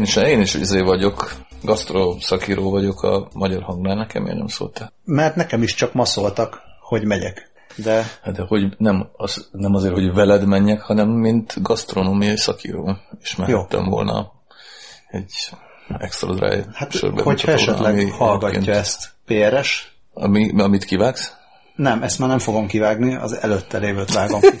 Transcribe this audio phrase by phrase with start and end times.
[0.00, 4.46] én is, én is izé vagyok, gasztro szakíró vagyok a magyar hangnál, nekem miért nem
[4.46, 4.92] szóltál?
[5.04, 7.50] Mert nekem is csak ma szóltak, hogy megyek.
[7.76, 12.96] De Hát de hogy nem, az, nem azért, hogy veled menjek, hanem mint gasztronómiai szakíró.
[13.20, 14.32] És mehettem volna
[15.08, 15.32] egy
[15.98, 21.32] extra drive hát, sörbe hogyha esetleg ami hallgatja egyébként- ezt PRS, Ami, amit kivágsz?
[21.76, 24.56] nem, ezt már nem fogom kivágni, az előtte lévőt vágom ki.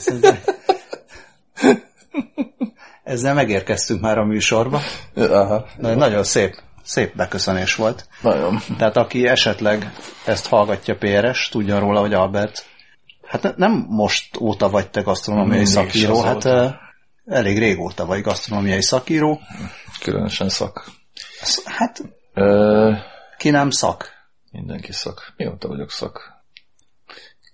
[3.10, 4.80] Ezzel megérkeztünk már a műsorba.
[5.16, 5.66] Aha.
[5.78, 8.08] De nagyon szép, szép beköszönés volt.
[8.22, 8.58] Nagyon.
[8.78, 9.92] Tehát aki esetleg
[10.26, 12.64] ezt hallgatja PRS, tudja róla, hogy Albert,
[13.26, 16.46] hát ne- nem most óta vagy te gasztronómiai Mindig szakíró, az hát volt.
[16.46, 16.72] eh,
[17.26, 19.40] elég régóta vagy gasztronómiai szakíró.
[20.02, 20.84] Különösen szak.
[21.64, 22.00] Hát
[22.34, 22.92] Ö,
[23.38, 24.10] ki nem szak?
[24.50, 25.32] mindenki szak.
[25.36, 26.38] Mióta vagyok szak?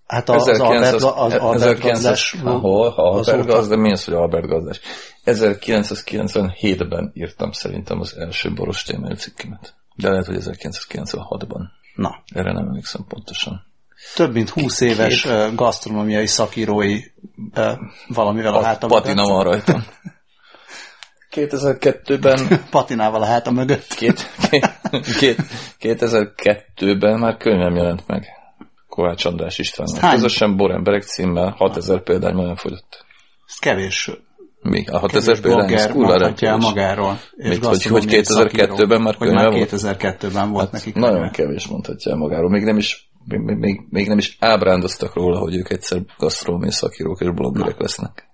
[0.07, 2.89] Hát az, az Albert, az Albert 1900 gazdás, Ahol?
[2.97, 4.81] Albert azóta- gazd, de mi az, hogy Albert gazdás?
[5.27, 9.75] 1997-ben írtam szerintem az első boros témájú cikkemet.
[9.95, 11.61] De lehet, hogy 1996-ban.
[11.95, 13.67] Na, Erre nem emlékszem pontosan.
[14.15, 17.01] több mint 20 éves eh, gasztronómiai szakírói
[18.09, 19.35] valamivel a háta Patina mögött.
[19.35, 19.85] van rajtam.
[21.31, 23.95] 2002-ben Patinával a háta mögött.
[23.95, 24.31] két,
[25.19, 25.37] két,
[25.81, 28.27] 2002-ben már könyvem jelent meg.
[28.89, 29.73] Kovács András.
[30.01, 30.15] Hány?
[30.15, 33.05] Közösen Boremberek címmel 6000 példányban nem fogyott.
[33.47, 34.11] Ez kevés,
[34.69, 34.85] Mi?
[34.87, 35.61] A 6000 kevés példány?
[35.61, 37.19] Ez blogger kurva mondhatja el magáról.
[37.37, 39.71] és Mit, hogy- hogy gasztronómiai 2002-ben már már könyve volt?
[39.71, 40.95] 2002-ben volt nekik.
[40.95, 41.31] Nagyon könyve.
[41.31, 42.51] kevés mondhatja el magáról.
[42.51, 47.21] Még nem is, még, még, még nem is ábrándoztak róla, hogy ők egyszer gasztronómiai szakírók
[47.21, 48.27] és bloggerek lesznek.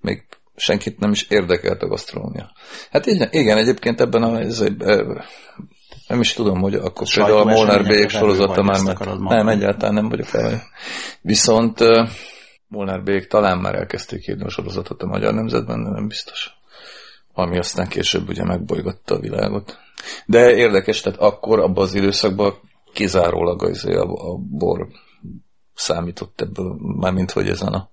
[0.00, 0.24] Még
[0.56, 2.50] senkit nem is érdekelt a gasztronómia.
[2.90, 4.64] Hát igen, igen egyébként ebben a, ez,
[6.08, 9.34] nem is tudom, hogy akkor Sajtó például a Molnár Bék sorozata már mondani.
[9.34, 10.62] Nem, egyáltalán nem vagyok el.
[11.20, 11.78] Viszont
[12.68, 16.50] Molnár Bék talán már elkezdték írni a sorozatot a Magyar Nemzetben, de nem biztos.
[17.32, 19.78] Ami aztán később ugye megbolygatta a világot.
[20.26, 22.54] De érdekes, tehát akkor abban az időszakban
[22.92, 24.88] kizárólag az, a, a bor
[25.74, 27.90] számított ebből, mármint hogy ezen a,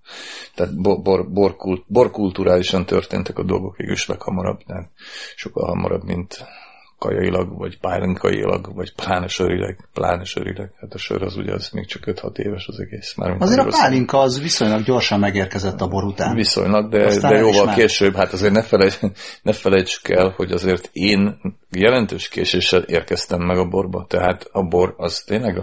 [0.55, 1.55] tehát bor, bor,
[1.87, 4.91] borkulturálisan történtek a dolgok végülis leghamarabb, de
[5.35, 6.45] sokkal hamarabb, mint
[7.05, 10.71] kajailag, vagy pálinkailag, vagy pláne sörileg, pláne sörileg.
[10.79, 13.13] Hát a sör az ugye az még csak 5-6 éves az egész.
[13.15, 16.35] Mármint Azért a pálinka az viszonylag gyorsan megérkezett a bor után.
[16.35, 18.99] Viszonylag, de, Aztán de jóval később, hát azért ne, felejts,
[19.41, 21.39] ne felejtsük el, hogy azért én
[21.71, 25.61] jelentős késéssel érkeztem meg a borba, tehát a bor az tényleg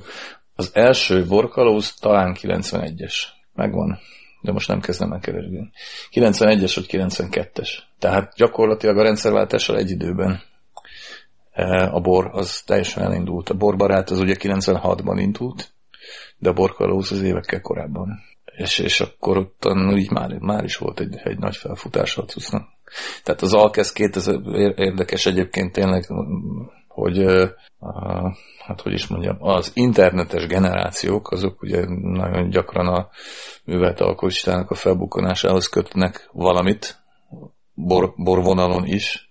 [0.56, 3.14] az első borkalóz talán 91-es.
[3.54, 3.98] Megvan.
[4.40, 5.70] De most nem kezdem el keresni.
[6.12, 7.68] 91-es vagy 92-es.
[7.98, 10.40] Tehát gyakorlatilag a rendszerváltással egy időben
[11.90, 13.48] a bor az teljesen elindult.
[13.48, 15.72] A borbarát az ugye 96-ban indult,
[16.38, 18.20] de a borkalóz az évekkel korábban.
[18.56, 22.68] És, és akkor ott úgy már, már is volt egy, egy nagy felfutás a cuccnak.
[23.22, 26.08] Tehát az Alkesz 2000 ér- érdekes egyébként tényleg,
[26.88, 27.18] hogy
[27.78, 33.08] a, hát hogy is mondjam, az internetes generációk, azok ugye nagyon gyakran a
[33.64, 37.02] művelt alkoholistának a felbukkanásához kötnek valamit,
[37.74, 39.28] bor, borvonalon is,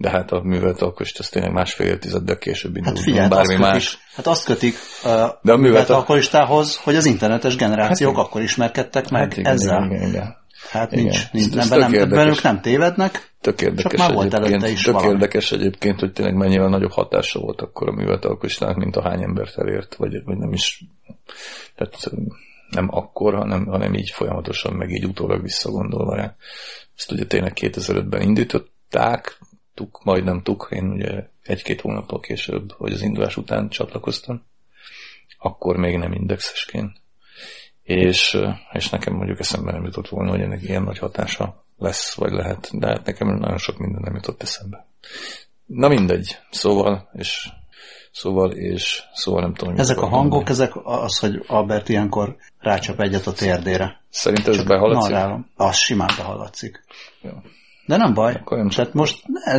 [0.00, 3.60] de hát a művelt alkoholist az tényleg másfél évtizeddel később indult, Hát figyelj, bármi kötik,
[3.60, 3.98] más.
[4.14, 4.74] hát azt kötik
[5.04, 5.10] uh,
[5.42, 9.84] De a a- alkoholistához, hogy az internetes generációk Hát akkor ismerkedtek meg Hát igen, ezzel.
[9.84, 10.36] Igen, igen, igen.
[10.70, 11.04] Hát Igen.
[11.04, 12.24] nincs, nincs Ez nem, nem, érdekes.
[12.24, 15.12] bennük nem tévednek, Tök érdekes már volt előtte is tök valami.
[15.12, 19.22] érdekes egyébként, hogy tényleg mennyivel nagyobb hatása volt akkor a művelt alkoholistának, mint a hány
[19.22, 20.84] embert elért, vagy, vagy nem is,
[21.76, 22.10] tehát
[22.70, 26.34] nem akkor, hanem, hanem így folyamatosan, meg így utólag visszagondolva rá.
[26.96, 29.38] Ezt ugye tényleg 2005-ben indították,
[29.74, 34.42] tuk, majdnem tuk, én ugye egy-két hónappal később, hogy az indulás után csatlakoztam,
[35.38, 36.96] akkor még nem indexesként.
[37.82, 38.38] És,
[38.72, 42.68] és nekem mondjuk eszembe nem jutott volna, hogy ennek ilyen nagy hatása lesz, vagy lehet,
[42.72, 44.86] de hát nekem nagyon sok minden nem jutott eszembe.
[45.66, 47.48] Na mindegy, szóval, és
[48.12, 50.50] szóval, és szóval nem tudom, ezek a hangok, mondani.
[50.50, 54.00] ezek az, hogy Albert ilyenkor rácsap egyet a térdére.
[54.10, 55.10] Szerinted ez behallatszik?
[55.10, 55.50] narrálom.
[55.56, 56.84] Az simán behallatszik.
[57.20, 57.30] Jó.
[57.90, 58.34] De nem baj.
[58.34, 59.58] Akkor nem Tehát most, ne,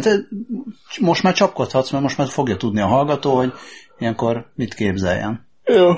[1.00, 3.54] most már csapkodhatsz, mert most már fogja tudni a hallgató, hogy
[3.98, 5.48] ilyenkor mit képzeljen.
[5.64, 5.90] Jó.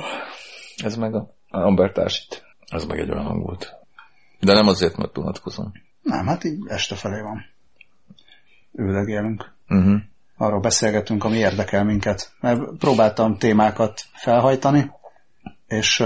[0.84, 2.44] Ez meg a Ambert társít.
[2.68, 3.74] Ez meg egy olyan hang volt.
[4.40, 5.72] De nem azért, mert unatkozom.
[6.02, 7.46] Nem, hát így este felé van.
[8.72, 9.54] Üldögélünk.
[9.70, 10.02] Uh-huh.
[10.38, 12.32] Arról beszélgetünk, ami érdekel minket.
[12.40, 14.92] Mert próbáltam témákat felhajtani,
[15.68, 16.04] és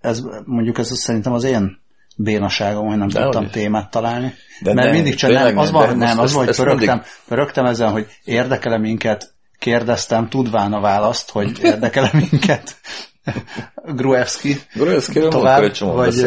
[0.00, 1.79] ez mondjuk ez szerintem az én
[2.22, 4.34] bénaságom, hogy nem De tudtam hogy témát találni.
[4.60, 6.86] De Mert ne, mindig csak nem, az van, de nem, most az van, hogy pörögtem,
[6.86, 12.76] mindig- pörögtem ezen, hogy érdekele minket, kérdeztem, tudván a választ, hogy érdekele minket.
[13.96, 14.60] Gruevski.
[14.74, 16.26] Gruevszkiről Tovább, vagy.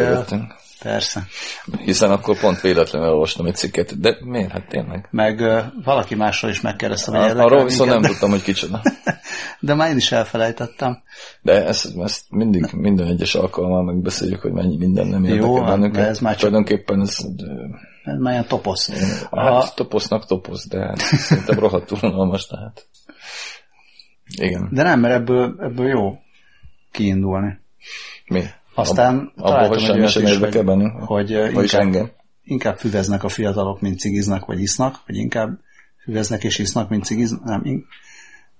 [0.84, 1.26] Persze.
[1.84, 4.00] Hiszen akkor pont véletlenül olvastam egy cikket.
[4.00, 4.50] De miért?
[4.50, 5.08] Hát tényleg.
[5.10, 8.82] Meg uh, valaki másról is megkérdeztem, érdekel Arról viszont nem minket, tudtam, hogy kicsoda.
[9.60, 11.02] De már én is elfelejtettem.
[11.42, 15.66] De ezt, ezt mindig, minden egyes alkalommal megbeszéljük, hogy mennyi minden nem érdekel Jó, hát,
[15.70, 16.02] bennünket.
[16.02, 17.16] de ez már csak- Tulajdonképpen ez,
[18.04, 18.90] Ez már ilyen toposz.
[19.30, 22.86] hát toposznak toposz, de hát szerintem rohadtul unalmas, tehát.
[24.36, 24.68] Igen.
[24.72, 26.18] De nem, mert ebből, ebből jó
[26.90, 27.58] kiindulni.
[28.26, 28.42] Mi?
[28.74, 31.02] Aztán Ab- abból, hogy semmi sem érdekel hogy- bennünk.
[31.02, 32.10] Hogy inkább, engem.
[32.42, 35.58] inkább füveznek a fiatalok, mint cigiznek, vagy isznak, vagy inkább
[36.02, 37.40] füveznek és isznak, mint cigiznek.
[37.44, 37.84] Nem.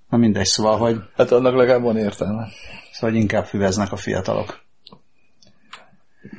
[0.08, 2.48] Na mindegy, szóval, hogy, Hát annak legalább van értelme.
[2.92, 4.62] szóval, hogy inkább füveznek a fiatalok.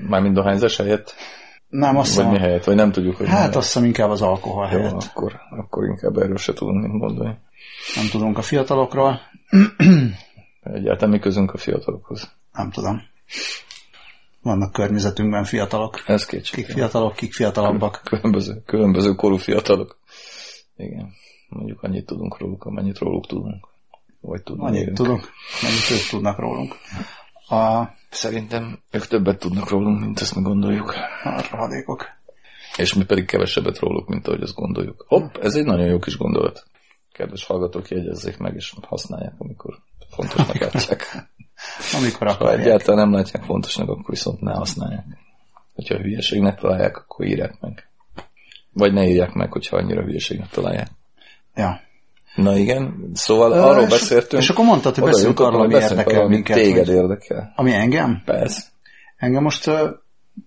[0.07, 1.15] Mármint dohányzás helyett?
[1.69, 2.63] Nem, azt Vagy mi helyett?
[2.63, 5.03] Vagy nem tudjuk, hogy hát azt hiszem inkább az alkohol Jó, helyett.
[5.09, 7.37] akkor, akkor inkább erről se tudunk mit mondani.
[7.95, 9.19] Nem tudunk a fiatalokról,
[10.63, 12.31] Egyáltalán mi közünk a fiatalokhoz.
[12.53, 13.01] nem tudom.
[14.41, 16.03] Vannak környezetünkben fiatalok.
[16.05, 16.65] Ez Kik kétség.
[16.65, 18.01] fiatalok, kik fiatalabbak.
[18.03, 19.97] Különböző, különböző korú fiatalok.
[20.75, 21.13] Igen.
[21.49, 23.67] Mondjuk annyit tudunk róluk, amennyit róluk tudunk.
[24.21, 24.67] Vagy tudunk.
[24.67, 25.29] Annyit tudunk,
[25.61, 26.75] mennyit ők tudnak rólunk.
[27.47, 30.93] A, Szerintem ők többet tudnak rólunk, mint ezt mi gondoljuk.
[31.23, 32.05] a rohadékok.
[32.77, 35.05] És mi pedig kevesebbet róluk, mint ahogy azt gondoljuk.
[35.07, 36.63] Hopp, ez egy nagyon jó kis gondolat.
[37.11, 39.77] Kedves hallgatók, jegyezzék meg, és használják, amikor
[40.09, 41.29] fontosnak látják.
[41.97, 42.59] Amikor Ha akarják.
[42.65, 45.05] egyáltalán nem látják fontosnak, akkor viszont ne használják.
[45.75, 47.87] Hogyha hülyeségnek találják, akkor írják meg.
[48.73, 50.87] Vagy ne írják meg, hogyha annyira hülyeségnek találják.
[51.55, 51.79] Ja.
[52.35, 54.41] Na igen, szóval Ö, arról és- beszéltünk.
[54.41, 57.53] és akkor mondtad, hogy jutottam, arról, ami érdekel arról, ami minket, Téged hogy- érdekel.
[57.55, 58.21] Ami engem?
[58.25, 58.61] Persze.
[59.17, 59.79] Engem most uh,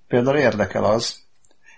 [0.08, 1.20] például érdekel az,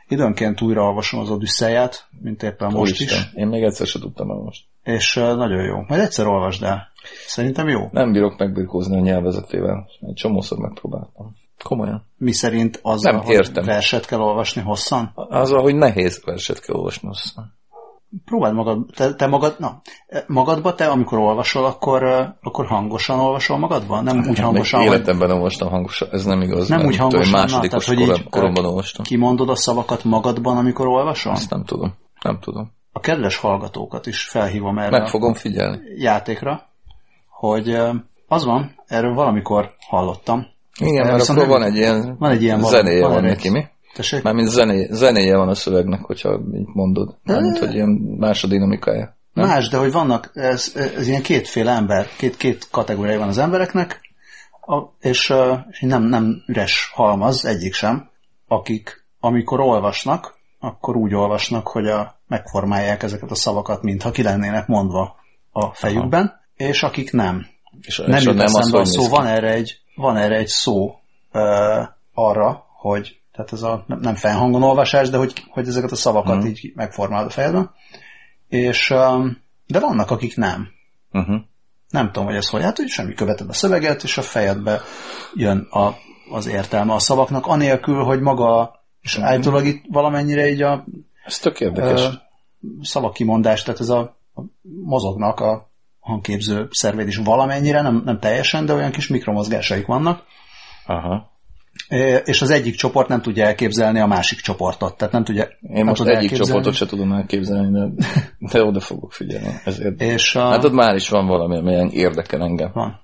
[0.08, 4.37] időnként újraolvasom az Odüsszeját, mint éppen most Úristen, is, Én még egyszer sem tudtam el
[4.37, 4.64] most.
[4.82, 5.84] és uh, nagyon jó.
[5.88, 6.89] Majd egyszer olvasd el.
[7.27, 7.89] Szerintem jó.
[7.91, 9.89] Nem bírok megbirkózni a nyelvezetével.
[10.01, 11.35] Egy csomószor megpróbáltam.
[11.65, 12.07] Komolyan.
[12.17, 13.65] Mi szerint az, Nem hogy értem.
[13.65, 15.12] verset kell olvasni hosszan?
[15.15, 17.59] Az, hogy nehéz verset kell olvasni hosszan.
[18.25, 19.81] Próbáld magad, te, te magad, na,
[20.27, 22.03] magadba te, amikor olvasol, akkor,
[22.41, 24.01] akkor hangosan olvasol magadba?
[24.01, 26.69] Nem úgy hangosan, Még életemben nem olvastam hangosan, ez nem igaz.
[26.69, 29.05] Nem úgy hangosan, na, másodikos tehát, hogy így, koromban olvastam.
[29.05, 31.33] kimondod a szavakat magadban, amikor olvasol?
[31.33, 31.95] Ezt nem tudom.
[32.23, 32.71] Nem tudom.
[32.93, 35.79] A kedves hallgatókat is felhívom erre Meg fogom figyelni.
[35.97, 36.69] játékra,
[37.40, 37.76] hogy
[38.28, 40.46] az van, erről valamikor hallottam.
[40.81, 43.64] Igen, mert akkor van egy ilyen, van egy ilyen zenéje van neki, mi?
[43.94, 44.22] Tessék?
[44.22, 47.16] Mármint zenéje, zenéje van a szövegnek, hogyha így mondod.
[47.25, 47.88] Mármint, hogy ilyen
[48.19, 49.16] másodinamikája.
[49.32, 49.46] Nem?
[49.46, 54.00] Más, de hogy vannak, ez, ez ilyen kétféle ember, két, két kategóriája van az embereknek,
[54.60, 55.34] a, és,
[55.70, 58.10] és nem, nem üres halmaz, egyik sem,
[58.48, 64.66] akik amikor olvasnak, akkor úgy olvasnak, hogy a, megformálják ezeket a szavakat, mintha ki lennének
[64.66, 65.16] mondva
[65.52, 66.39] a fejükben, Aha.
[66.69, 67.47] És akik nem.
[67.81, 70.95] És, Nem és jut nem eszembe a szó, van erre egy, van erre egy szó
[71.33, 71.83] ö,
[72.15, 76.47] arra, hogy tehát ez a nem- felhangon olvasás, de hogy, hogy ezeket a szavakat Mhm.
[76.47, 77.71] így megformálod a fejedben.
[78.49, 79.27] És, ö,
[79.67, 80.69] de vannak, akik nem.
[81.12, 81.41] Uh-huh.
[81.89, 84.81] Nem tudom, hogy ez hogy, hát hogy semmi követed a szöveget, és a fejedbe
[85.35, 85.91] jön a,
[86.31, 89.27] az értelme a szavaknak, anélkül, hogy maga, és Mhm.
[89.27, 90.85] állítólag itt valamennyire így a
[91.25, 92.01] Ez tök érdekes.
[92.05, 92.09] ö,
[92.83, 94.01] szavakimondás, tehát ez a,
[94.35, 94.41] a
[94.83, 95.69] mozognak a
[96.00, 100.23] hangképző szervéd is valamennyire, nem, nem teljesen, de olyan kis mikromozgásaik vannak,
[100.87, 101.29] Aha.
[102.25, 104.97] És az egyik csoport nem tudja elképzelni a másik csoportot.
[104.97, 106.47] Tehát nem tudja, Én nem most tud egyik elképzelni.
[106.47, 108.04] csoportot se tudom elképzelni, de,
[108.38, 109.54] de oda fogok figyelni.
[109.64, 110.00] Ezért.
[110.00, 112.71] És a, Hát ott már is van valami, amelyen érdekel engem.
[112.75, 113.00] van.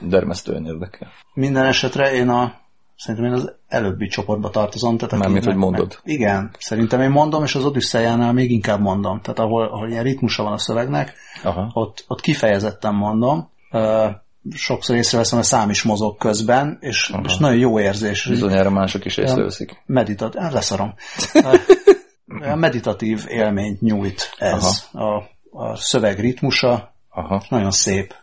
[0.00, 1.08] Dermesztően érdekel.
[1.34, 2.59] Minden esetre én a
[3.00, 4.98] Szerintem én az előbbi csoportba tartozom.
[4.98, 6.00] Tehát Mármint, hogy mondod.
[6.04, 9.20] Meg, igen, szerintem én mondom, és az Odüsszejánál még inkább mondom.
[9.20, 11.70] Tehát ahol, ahol ilyen ritmusa van a szövegnek, Aha.
[11.72, 13.50] ott, ott kifejezetten mondom.
[13.70, 14.06] Ö,
[14.54, 18.26] sokszor észreveszem, a szám is mozog közben, és, és nagyon jó érzés.
[18.26, 19.82] Bizonyára mások is észreveszik.
[19.86, 20.94] Meditat, hát leszarom.
[22.54, 24.88] Meditatív élményt nyújt ez.
[24.92, 27.42] A, a szöveg ritmusa Aha.
[27.48, 28.14] nagyon szép.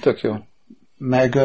[0.00, 0.34] Tök jó.
[0.96, 1.38] Meg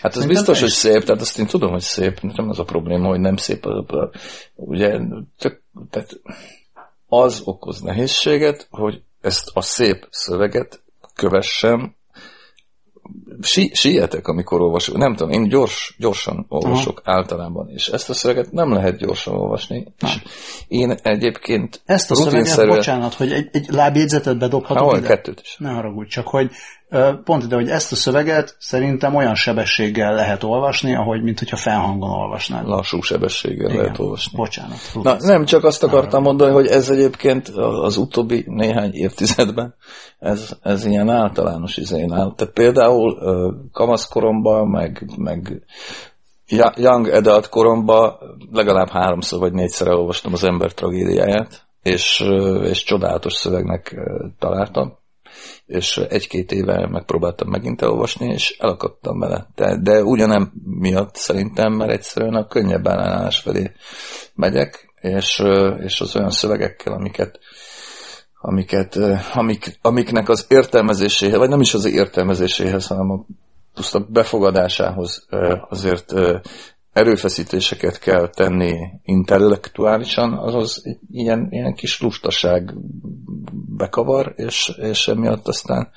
[0.00, 2.64] Hát ez Szerintem biztos, hogy szép, tehát azt én tudom, hogy szép, nem az a
[2.64, 3.66] probléma, hogy nem szép.
[3.66, 4.08] Az,
[4.54, 4.98] ugye,
[5.38, 6.20] tök, tehát
[7.08, 10.82] az okoz nehézséget, hogy ezt a szép szöveget
[11.14, 11.96] kövessem,
[13.42, 14.96] si, sietek, amikor olvasok.
[14.96, 17.18] Nem tudom, én gyors, gyorsan olvasok Aha.
[17.18, 19.92] általában, és ezt a szöveget nem lehet gyorsan olvasni.
[20.00, 20.22] És
[20.68, 25.06] én egyébként ezt a szöveget, bocsánat, hogy egy, egy lábjegyzetet bedobhatok ide?
[25.06, 25.56] kettőt is.
[25.58, 26.50] Ne haragudj, csak hogy
[27.24, 32.10] pont ide, hogy ezt a szöveget szerintem olyan sebességgel lehet olvasni, ahogy mint hogyha felhangon
[32.10, 32.66] olvasnád.
[32.66, 33.80] Lassú sebességgel Igen.
[33.80, 34.36] lehet olvasni.
[34.36, 34.78] Bocsánat.
[35.02, 37.48] Na, nem csak azt akartam mondani, hogy ez egyébként
[37.82, 39.74] az utóbbi néhány évtizedben
[40.18, 42.34] ez, ez ilyen általános izén áll.
[42.34, 43.18] Tehát például
[43.72, 45.62] kamaszkoromban, meg, meg
[46.76, 48.12] young adult koromban
[48.52, 52.24] legalább háromszor vagy négyszer elolvastam az ember tragédiáját, és,
[52.62, 53.96] és csodálatos szövegnek
[54.38, 54.97] találtam,
[55.66, 59.46] és egy-két éve megpróbáltam megint elolvasni, és elakadtam vele.
[59.54, 63.72] De, de ugyanem miatt szerintem, mert egyszerűen a könnyebb ellenállás felé
[64.34, 65.42] megyek, és,
[65.78, 67.38] és az olyan szövegekkel, amiket,
[68.40, 68.98] amiket,
[69.34, 73.24] amik, amiknek az értelmezéséhez, vagy nem is az értelmezéséhez, hanem a
[73.74, 75.26] puszta befogadásához
[75.68, 76.14] azért
[76.98, 82.74] erőfeszítéseket kell tenni intellektuálisan, azaz ilyen, ilyen kis lustaság
[83.76, 85.90] bekavar, és, és emiatt aztán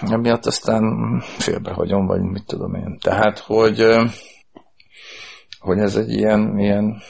[0.00, 0.84] emiatt aztán
[1.20, 2.98] félbehagyom, vagy mit tudom én.
[3.00, 3.86] Tehát, hogy,
[5.58, 7.02] hogy ez egy ilyen, ilyen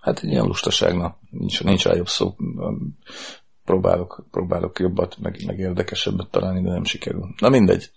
[0.00, 2.34] hát egy ilyen lustaságnak nincs, nincs rá jobb szó.
[3.64, 7.34] Próbálok, próbálok jobbat, meg, meg érdekesebbet találni, de nem sikerül.
[7.38, 7.90] Na mindegy.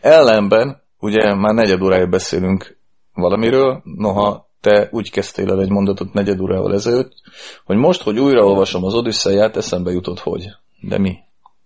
[0.00, 2.76] Ellenben, ugye már negyed órája beszélünk
[3.14, 7.12] valamiről, noha te úgy kezdtél el egy mondatot negyed órával ezelőtt,
[7.64, 10.48] hogy most, hogy újraolvasom az Odüsszeját, eszembe jutott, hogy.
[10.80, 11.16] De mi?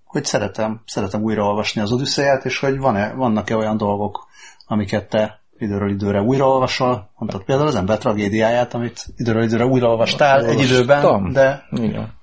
[0.05, 4.26] Hogy szeretem, szeretem újraolvasni az Odüsszeját, és hogy van-e, vannak-e olyan dolgok,
[4.67, 10.61] amiket te időről időre újraolvasol, mondtad például az ember tragédiáját, amit időről időre újraolvastál egy
[10.61, 11.67] időben, de...
[11.71, 12.15] Igen.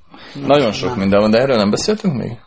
[0.46, 1.00] Nagyon sok nem.
[1.00, 2.38] minden van, de erről nem beszéltünk még?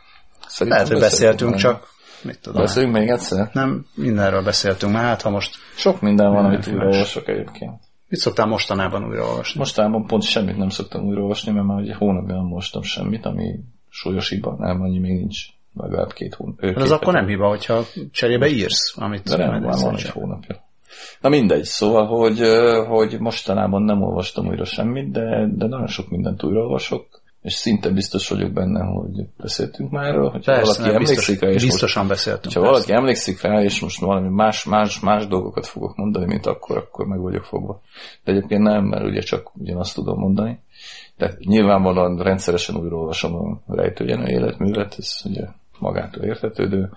[0.46, 1.94] Szerintem Lehet, hogy beszéltünk, beszéltünk csak
[2.26, 2.62] mit tudom.
[2.62, 3.50] Beszéljünk még egyszer?
[3.52, 5.56] Nem, mindenről beszéltünk már, hát ha most...
[5.76, 7.80] Sok minden van, amit újraolvasok egyébként.
[8.08, 9.58] Mit szoktál mostanában újraolvasni?
[9.58, 14.28] Mostanában pont semmit nem szoktam újraolvasni, mert már egy hónapja nem olvastam semmit, ami súlyos
[14.28, 15.38] hiba, nem, annyi még nincs.
[15.74, 16.60] Legalább két hónap.
[16.60, 20.64] Hát az akkor nem hiba, hogyha cserébe írsz, amit De nem, már van egy hónapja.
[21.20, 22.40] Na mindegy, szóval, hogy,
[22.88, 28.28] hogy mostanában nem olvastam újra semmit, de, de nagyon sok mindent újraolvasok, és szinte biztos
[28.28, 32.14] vagyok benne, hogy beszéltünk már erről, Persze, valaki nem, emlékszik biztos, rá, és biztosan most,
[32.14, 32.54] beszéltünk.
[32.54, 36.76] Ha valaki emlékszik rá, és most valami más, más, más dolgokat fogok mondani, mint akkor,
[36.76, 37.80] akkor meg vagyok fogva.
[38.24, 40.60] De egyébként nem, mert ugye csak ugyanazt tudom mondani.
[41.16, 45.44] De nyilvánvalóan rendszeresen újraolvasom a rejtőjenő életművet, ez ugye
[45.78, 46.90] magától értetődő.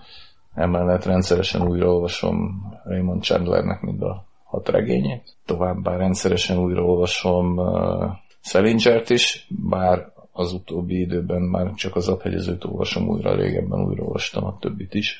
[0.54, 5.36] Emellett rendszeresen újraolvasom Raymond Chandlernek mind a hat regényét.
[5.46, 13.08] Továbbá rendszeresen újraolvasom uh, Szelingert is, bár az utóbbi időben már csak az abhegyezőt olvasom
[13.08, 15.18] újra, régebben újra olvastam a többit is,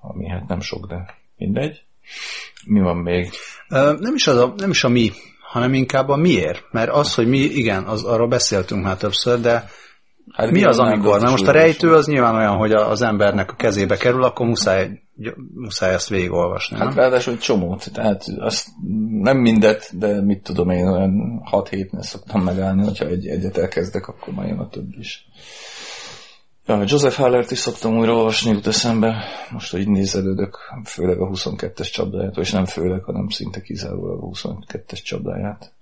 [0.00, 1.84] ami hát nem sok, de mindegy.
[2.66, 3.30] Mi van még?
[3.98, 5.10] Nem is, az a, nem is a mi,
[5.40, 6.64] hanem inkább a miért.
[6.70, 9.64] Mert az, hogy mi, igen, az, arról beszéltünk már többször, de
[10.32, 11.18] Hát mi az, amikor?
[11.18, 15.02] Mert most a rejtő az nyilván olyan, hogy az embernek a kezébe kerül, akkor muszáj,
[15.54, 16.76] muszáj ezt végigolvasni.
[16.76, 16.96] Hát nem?
[16.96, 18.68] ráadásul csomót, tehát azt
[19.20, 24.08] nem mindet, de mit tudom én, olyan 6 hétnél szoktam megállni, hogyha egy, egyet elkezdek,
[24.08, 25.26] akkor már jön a többi is.
[26.66, 29.24] Ja, Joseph Hallert is szoktam újra olvasni, jut eszembe.
[29.50, 35.02] Most, hogy nézelődök, főleg a 22-es csapdáját, és nem főleg, hanem szinte kizárólag a 22-es
[35.02, 35.72] csapdáját.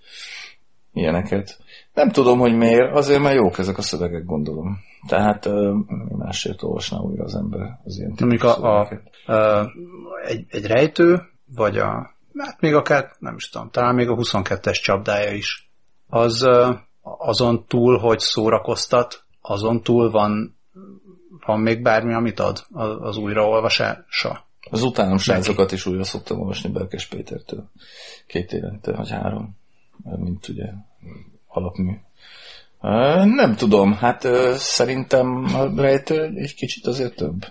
[0.93, 1.59] Ilyeneket.
[1.95, 4.79] Nem tudom, hogy miért, azért mert jók ezek a szövegek, gondolom.
[5.07, 5.77] Tehát uh,
[6.19, 8.89] másért olvasná újra az ember az ilyen típusú a, a,
[9.33, 9.71] a,
[10.27, 11.21] egy, egy rejtő,
[11.55, 15.71] vagy a, hát még akár, nem is tudom, talán még a 22-es csapdája is.
[16.09, 16.47] Az
[17.03, 20.59] azon túl, hogy szórakoztat, azon túl van,
[21.47, 22.67] van még bármi, amit ad
[23.01, 24.49] az újraolvasása.
[24.71, 27.71] Az utánom srácokat is újra szoktam olvasni Berkes Pétertől.
[28.27, 29.57] Két évente, vagy három.
[30.03, 30.65] Mint ugye
[31.53, 31.93] alapmű.
[33.25, 37.45] Nem tudom, hát szerintem a rejtő egy kicsit azért több.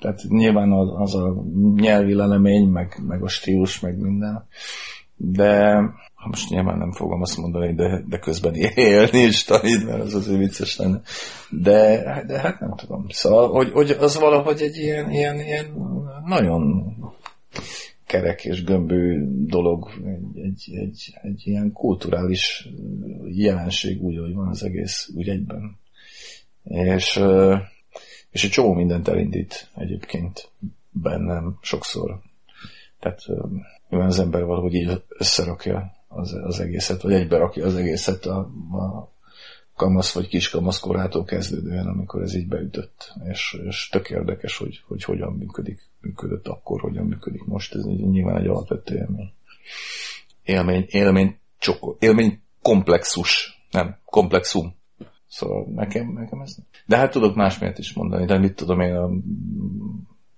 [0.00, 1.34] Tehát nyilván az, az a
[1.74, 4.46] nyelvi lelemény, meg, meg a stílus, meg minden.
[5.16, 5.80] De
[6.26, 10.38] most nyilván nem fogom azt mondani, de, de közben élni is tanít, mert az azért
[10.38, 11.00] vicces lenne.
[11.50, 13.06] De, de hát nem tudom.
[13.08, 15.66] Szóval, hogy, hogy az valahogy egy ilyen, ilyen, ilyen
[16.26, 16.92] nagyon
[18.06, 19.90] kerek és gömbű dolog,
[20.34, 22.68] egy, egy, egy, egy ilyen kulturális
[23.24, 25.78] jelenség úgy, hogy van az egész úgy egyben.
[26.64, 27.20] És,
[28.30, 30.50] és egy csomó mindent elindít egyébként
[30.90, 32.20] bennem sokszor.
[33.00, 33.20] Tehát
[33.88, 38.38] mivel az ember valahogy így összerakja az, az egészet, vagy egybe rakja az egészet a,
[38.72, 39.12] a
[39.76, 43.12] kamasz vagy kiskamasz korától kezdődően, amikor ez így beütött.
[43.30, 47.74] És, és tök érdekes, hogy, hogy hogyan működik, működött akkor, hogyan működik most.
[47.74, 49.32] Ez nyilván egy alapvető élmény.
[50.42, 54.74] Élmény, élmény, csoko, élmény komplexus, nem, komplexum.
[55.26, 56.56] Szóval nekem, nekem ez...
[56.86, 59.10] De hát tudok más miatt is mondani, de mit tudom én, a,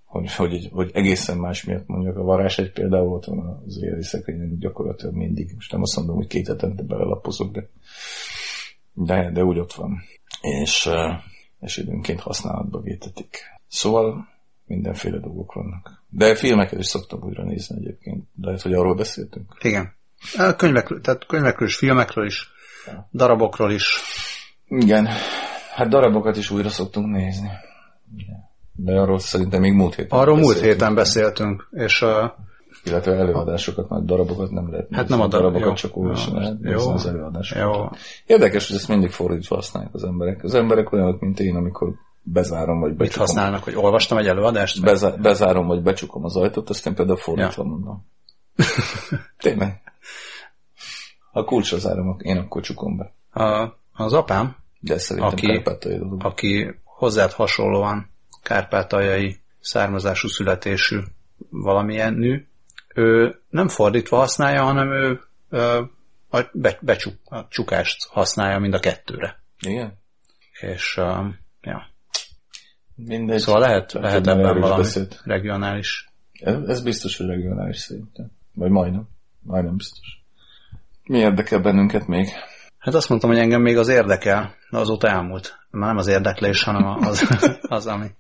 [0.05, 2.17] hogy, hogy, hogy egészen más miatt mondjak.
[2.17, 5.53] A varázs egy például ott van az éli szekrényen gyakorlatilag mindig.
[5.55, 7.69] Most nem azt mondom, hogy két hetente belelapozok, de
[8.97, 10.03] de, de úgy ott van.
[10.41, 10.91] És,
[11.61, 13.39] és időnként használatba vétetik.
[13.69, 14.29] Szóval
[14.67, 16.03] mindenféle dolgok vannak.
[16.09, 18.25] De filmeket is szoktam újra nézni egyébként.
[18.41, 19.57] Lehet, hogy arról beszéltünk.
[19.61, 19.93] Igen.
[20.57, 22.51] Könyvekről, tehát könyvekről is, filmekről is,
[23.13, 23.97] darabokról is.
[24.69, 25.09] Igen.
[25.75, 27.51] Hát darabokat is újra szoktunk nézni.
[28.73, 32.31] De arról szerintem még múlt héten Arról múlt héten beszéltünk, és uh,
[32.85, 35.89] illetve előadásokat, mert darabokat nem lehet Hát nem a darab, darabokat, jó.
[35.89, 36.39] csak olvasni Jó.
[36.39, 37.63] lehet nézni az előadásokat.
[37.65, 37.89] jó,
[38.27, 40.45] Érdekes, hogy ezt mindig fordítva használják az emberek.
[40.45, 41.95] Az emberek olyanok, mint én, amikor
[42.33, 44.81] bezárom, vagy mit becsukom, használnak, hogy olvastam egy előadást?
[44.83, 47.69] bezá, bezárom, vagy becsukom az ajtót, azt én például fordítva Ja.
[47.69, 48.07] mondom.
[49.39, 49.81] Tényleg.
[51.33, 53.15] Ha kulcsra zárom, én akkor csukom be.
[53.43, 55.63] A, az apám, De szerintem Aki-
[56.19, 58.11] aki hozzád hasonlóan
[58.43, 60.99] kárpátaljai származású születésű
[61.51, 62.49] valamilyen nő,
[62.95, 65.21] ő nem fordítva használja, hanem ő
[66.31, 69.43] a, be, becsuk, a csukást használja mind a kettőre.
[69.67, 69.99] Igen?
[70.61, 71.25] És ö,
[71.61, 71.83] ja.
[72.97, 73.39] Mindegy.
[73.39, 75.21] Szóval lehet, lehet ebben valami beszélt.
[75.25, 76.09] regionális.
[76.33, 78.27] Ez, ez biztos, hogy regionális szerintem.
[78.55, 79.09] Vagy majdnem.
[79.43, 80.21] Majdnem biztos.
[81.05, 82.29] Mi érdekel bennünket még?
[82.79, 85.67] Hát azt mondtam, hogy engem még az érdekel, de azóta elmúlt.
[85.71, 87.29] Már nem az érdeklés, hanem az,
[87.69, 88.11] az ami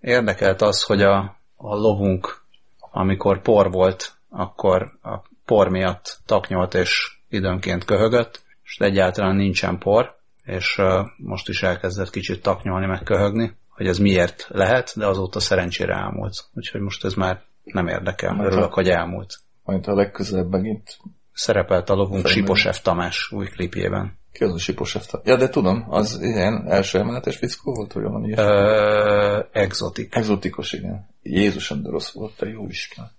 [0.00, 1.18] érdekelt az, hogy a,
[1.56, 2.42] a lovunk,
[2.78, 10.18] amikor por volt, akkor a por miatt taknyolt és időnként köhögött, és egyáltalán nincsen por,
[10.44, 10.80] és
[11.16, 16.44] most is elkezdett kicsit taknyolni, meg köhögni, hogy ez miért lehet, de azóta szerencsére elmúlt.
[16.54, 18.32] Úgyhogy most ez már nem érdekel.
[18.32, 19.40] Majd Örülök, hogy elmúlt.
[19.64, 20.98] Majd ha legközelebb megint
[21.32, 22.26] Szerepelt a lovunk.
[22.26, 24.18] Siposev Tamás új klipjében.
[24.32, 25.20] Ki az a sipos efta?
[25.24, 28.44] Ja, de tudom, az ilyen első emeletes fickó volt, vagy valami ilyesmi?
[28.44, 30.14] Ö, exotik.
[30.14, 31.08] Exotikus, igen.
[31.22, 33.10] Jézusom, de rossz volt, te jó Isten.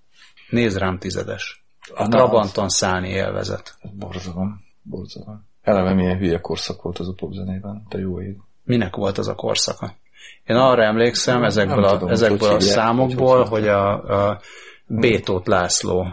[0.49, 1.65] Nézd rám tizedes.
[1.95, 3.75] A Na, Trabanton szállni élvezet.
[3.79, 5.47] Ez borzalom, borzalom.
[5.61, 8.37] Eleve milyen hülye korszak volt az a popzenében, te jó ég.
[8.63, 9.99] Minek volt az a korszaka?
[10.45, 13.91] Én arra emlékszem ezekből, a, tudom, ezekből a számokból, hogy a,
[14.27, 14.39] a
[14.87, 16.07] Bétót László,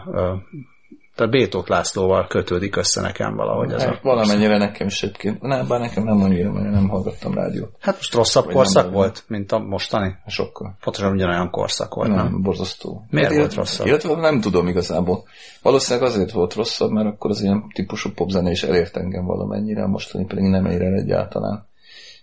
[1.19, 3.99] tehát Bétót Lászlóval kötődik össze nekem valahogy ez Hát, a...
[4.01, 5.41] valamennyire nekem is egyébként.
[5.41, 7.71] Nem, bár nekem nem annyira, mert nem hallgattam rádiót.
[7.79, 10.15] Hát most rosszabb Vagy korszak nem, volt, mint a mostani?
[10.27, 10.77] Sokkal.
[10.83, 12.41] Pontosan ugyanolyan korszak volt, Nem, nem?
[12.41, 13.05] borzasztó.
[13.09, 13.87] Miért Hát, volt rosszabb?
[13.87, 15.23] Illetve nem tudom igazából.
[15.61, 19.87] Valószínűleg azért volt rosszabb, mert akkor az ilyen típusú popzene is elért engem valamennyire, a
[19.87, 21.68] mostani pedig nem ér el egyáltalán.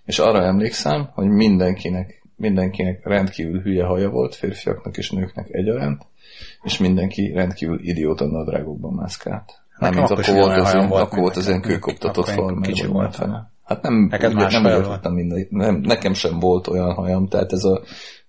[0.06, 6.02] És arra emlékszem, hogy mindenkinek, mindenkinek rendkívül hülye haja volt, férfiaknak és nőknek egyaránt,
[6.62, 9.52] és mindenki rendkívül idióta nadrágokban mászkált.
[9.78, 12.68] Nem, Nekem mint akkor volt, az ilyen, volt, akkor volt az ilyen kőkoptatott farmer.
[12.68, 13.50] kicsi mindenféle.
[13.64, 15.10] Hát nem, Neked ugye, nem, volt.
[15.10, 17.82] mindegy, nem, nekem sem volt olyan hajam, tehát ez a,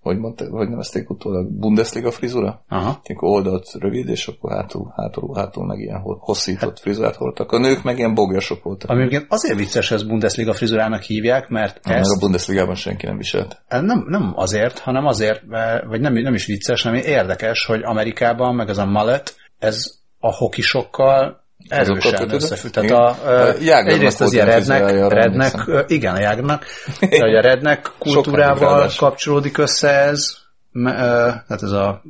[0.08, 2.62] hogy mondta, hogy nevezték utólag, Bundesliga frizura?
[2.68, 3.00] Aha.
[3.04, 7.52] Akkor oldalt rövid, és akkor hátul, hátul, hátul meg ilyen ho- hosszított frizurát hordtak.
[7.52, 8.90] A nők meg ilyen bogjasok voltak.
[8.90, 13.16] Ami azért vicces, hogy ezt Bundesliga frizurának hívják, mert Mert ezt a Bundesligában senki nem
[13.16, 13.62] viselt.
[13.68, 18.54] nem, nem azért, hanem azért, mert- vagy nem, nem is vicces, hanem érdekes, hogy Amerikában,
[18.54, 19.84] meg az a mullet, ez
[20.18, 22.70] a hokisokkal erősen összefügg.
[22.70, 25.54] Tehát a, A egyrészt az ilyen rednek, rednek
[25.86, 26.64] igen, a Jágnak,
[27.10, 30.36] a rednek kultúrával kapcsolódik össze ez,
[30.72, 32.02] tehát ez a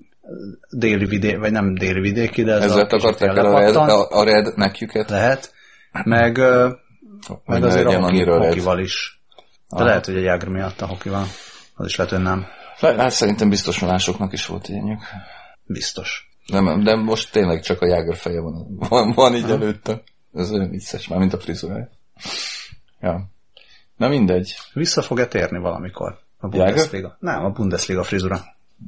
[0.71, 4.25] déli vidék, vagy nem déli vidéki, de ez Ezzel a kicsit a red, a, a
[4.25, 5.11] red nekjüket.
[5.11, 5.53] lehet,
[6.05, 6.39] meg,
[7.45, 9.23] meg azért a hoki, hokival is.
[9.77, 11.25] De lehet, hogy a Jágr miatt a hokival.
[11.75, 12.47] Az is lehet, hogy nem.
[12.81, 15.01] Hát szerintem biztos másoknak is volt ilyenjük.
[15.65, 16.28] Biztos.
[16.53, 20.03] Nem, de most tényleg csak a Jágr feje van, van, van így előtte.
[20.35, 21.91] Ez olyan vicces, már mint a frizurája.
[23.01, 23.31] Ja.
[23.97, 24.55] Na mindegy.
[24.73, 26.19] Vissza fog-e térni valamikor?
[26.39, 26.73] A Jágr?
[26.73, 27.17] Bundesliga?
[27.21, 28.41] Nem, a Bundesliga frizura.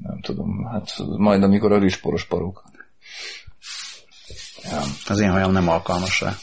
[0.03, 2.65] Nem tudom, hát majd amikor a rizsporos parók.
[4.63, 4.81] Ja.
[5.09, 6.35] Az én hajam nem alkalmas rá.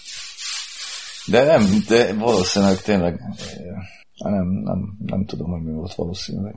[1.28, 6.56] De nem, de valószínűleg tényleg, eh, nem, nem, nem tudom, hogy mi volt valószínűleg.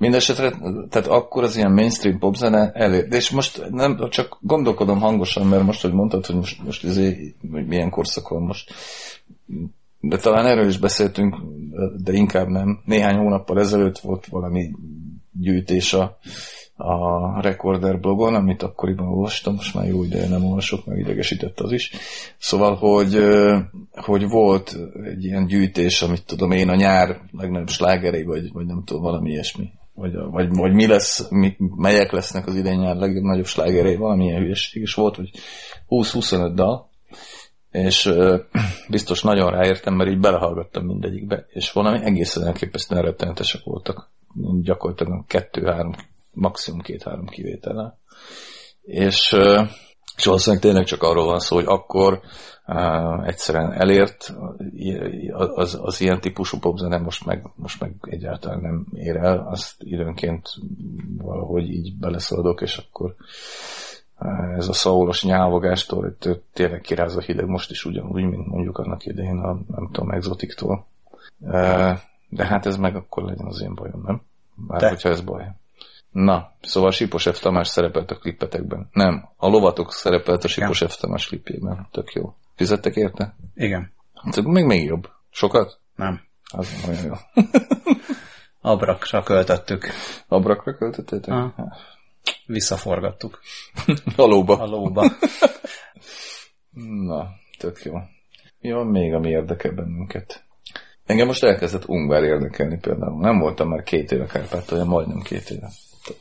[0.00, 0.50] Mindenesetre,
[0.88, 5.62] tehát akkor az ilyen mainstream popzene elég, de és most nem, csak gondolkodom hangosan, mert
[5.62, 8.72] most, hogy mondtad, hogy most, most izé, hogy milyen korszak most,
[10.00, 11.36] de talán erről is beszéltünk,
[12.04, 12.80] de inkább nem.
[12.84, 14.70] Néhány hónappal ezelőtt volt valami
[15.32, 16.18] gyűjtés a,
[16.76, 21.72] a Recorder blogon, amit akkoriban olvastam, most már jó ideje nem olvasok, meg idegesített az
[21.72, 21.92] is.
[22.38, 23.18] Szóval, hogy,
[23.92, 28.82] hogy volt egy ilyen gyűjtés, amit tudom én, a nyár legnagyobb slágerei, vagy, vagy nem
[28.84, 29.78] tudom, valami ilyesmi.
[30.00, 34.40] Vagy, vagy, vagy mi lesz, mi, melyek lesznek az idén nyár legnagyobb slágerei, valami ilyen
[34.40, 35.30] hülyeség is volt, hogy
[35.88, 36.90] 20-25 dal,
[37.70, 38.38] és ö,
[38.88, 44.10] biztos nagyon ráértem, mert így belehallgattam mindegyikbe, és valami egészen elképesztően rettenetesek voltak.
[44.62, 45.94] Gyakorlatilag kettő-három,
[46.32, 47.98] maximum két-három kivétellel.
[48.82, 49.62] És, ö,
[50.16, 52.20] És valószínűleg tényleg csak arról van szó, hogy akkor
[52.66, 54.34] uh, egyszerűen elért
[55.32, 60.48] az, az ilyen típusú popzene, most meg, most meg egyáltalán nem ér el, azt időnként
[61.18, 63.14] valahogy így beleszaladok, és akkor
[64.18, 66.16] uh, ez a szaulos nyávogástól
[66.52, 70.86] tényleg kiráz a hideg most is ugyanúgy, mint mondjuk annak idején a, nem tudom, exotiktól.
[71.38, 74.22] Uh, de hát ez meg akkor legyen az én bajom, nem?
[74.54, 75.50] Bár hogyha ez baj.
[76.10, 77.40] Na, szóval Sipos F.
[77.40, 78.88] Tamás szerepelt a klippetekben.
[78.92, 80.96] Nem, a lovatok szerepelt a Sipos F.
[80.96, 81.88] Tamás klipjében.
[81.90, 82.34] Tök jó.
[82.56, 83.36] Fizettek érte?
[83.54, 83.92] Igen.
[84.14, 85.08] Hát még még jobb.
[85.30, 85.78] Sokat?
[85.96, 86.20] Nem.
[86.52, 87.42] Az nagyon jó.
[88.72, 89.86] Abrakra költöttük.
[90.28, 91.34] Abrakra költöttétek?
[91.34, 91.52] Ah.
[92.46, 93.40] Visszaforgattuk.
[94.16, 94.58] a lóba.
[94.58, 95.10] A lóba.
[97.06, 97.94] Na, tök jó.
[98.60, 100.44] Mi van még, ami érdekel bennünket?
[101.04, 103.20] Engem most elkezdett Ungvár érdekelni például.
[103.20, 105.70] Nem voltam már két éve Kárpátalja, majdnem két éve.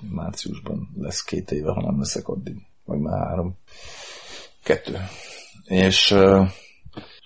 [0.09, 2.55] Márciusban lesz két éve, ha nem leszek addig.
[2.85, 3.57] Vagy már három.
[4.63, 4.97] Kettő.
[5.65, 6.47] És uh,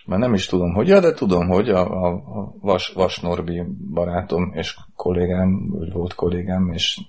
[0.06, 2.24] már nem is tudom, hogy, de tudom, hogy a, a,
[2.62, 3.64] Vas, Vas Norbi
[3.94, 7.00] barátom és kollégám, vagy volt kollégám, és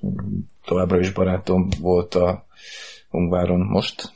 [0.64, 2.44] továbbra is barátom volt a
[3.11, 4.12] Ungváron most,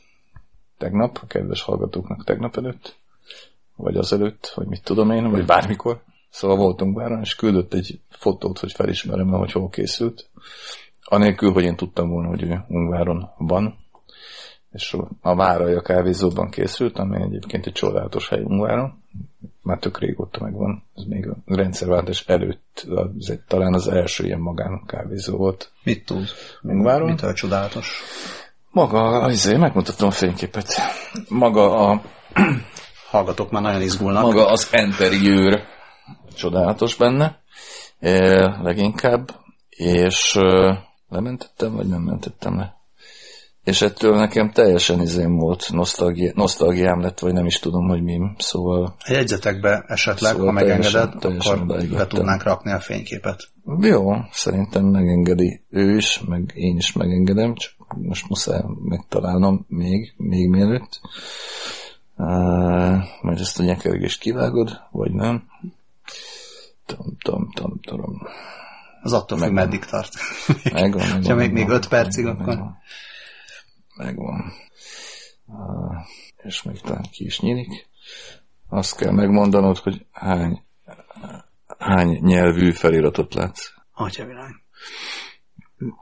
[0.78, 2.96] tegnap, a kedves hallgatóknak tegnap előtt,
[3.76, 6.02] vagy azelőtt, vagy mit tudom én, vagy bármikor.
[6.30, 10.28] Szóval voltunk báron, és küldött egy fotót, hogy felismerem hogy hol készült.
[11.04, 13.78] Anélkül, hogy én tudtam volna, hogy ő Ungváron van.
[14.72, 19.02] És a Várai a kávézóban készült, ami egyébként egy csodálatos hely Ungváron.
[19.62, 20.82] Már tök régóta megvan.
[20.94, 22.86] Ez még a rendszerváltás előtt,
[23.18, 25.72] ez egy, talán az első ilyen magán kávézó volt.
[25.82, 26.28] Mit tud?
[26.62, 27.08] Ungváron?
[27.08, 28.02] Mitől csodálatos?
[28.70, 30.66] Maga, azért megmutatom a fényképet.
[31.28, 32.02] Maga a...
[33.10, 34.22] Hallgatok, már nagyon izgulnak.
[34.22, 35.62] Maga az interiőr
[36.34, 37.40] csodálatos benne,
[38.62, 39.30] leginkább,
[39.68, 40.38] és
[41.08, 42.76] lementettem, vagy nem mentettem le?
[43.68, 48.20] És ettől nekem teljesen izém volt, nosztalgi, nosztalgiám lett, vagy nem is tudom, hogy mi.
[48.38, 48.96] Szóval...
[49.08, 53.48] Jegyzetekbe esetleg, szóval ha megengeded, teljesen, teljesen akkor be tudnánk rakni a fényképet.
[53.80, 60.48] Jó, szerintem megengedi ő is, meg én is megengedem, csak most muszáj megtalálnom még, még
[60.48, 61.00] mielőtt.
[62.16, 65.48] Uh, majd ezt a nyekergést kivágod, vagy nem.
[66.86, 68.22] Tom, tom, tom, tom.
[69.02, 70.12] Az attól függ, meddig tart.
[70.72, 71.24] Megvan, megvan.
[71.24, 72.56] Ha még, még öt percig, megvan, akkor...
[72.56, 72.76] Megvan.
[73.96, 74.52] megvan.
[75.46, 75.94] Uh,
[76.36, 77.88] és még talán ki is nyílik.
[78.68, 80.62] Azt kell megmondanod, hogy hány,
[81.78, 83.72] hány nyelvű feliratot látsz.
[83.94, 84.62] Atyavilág.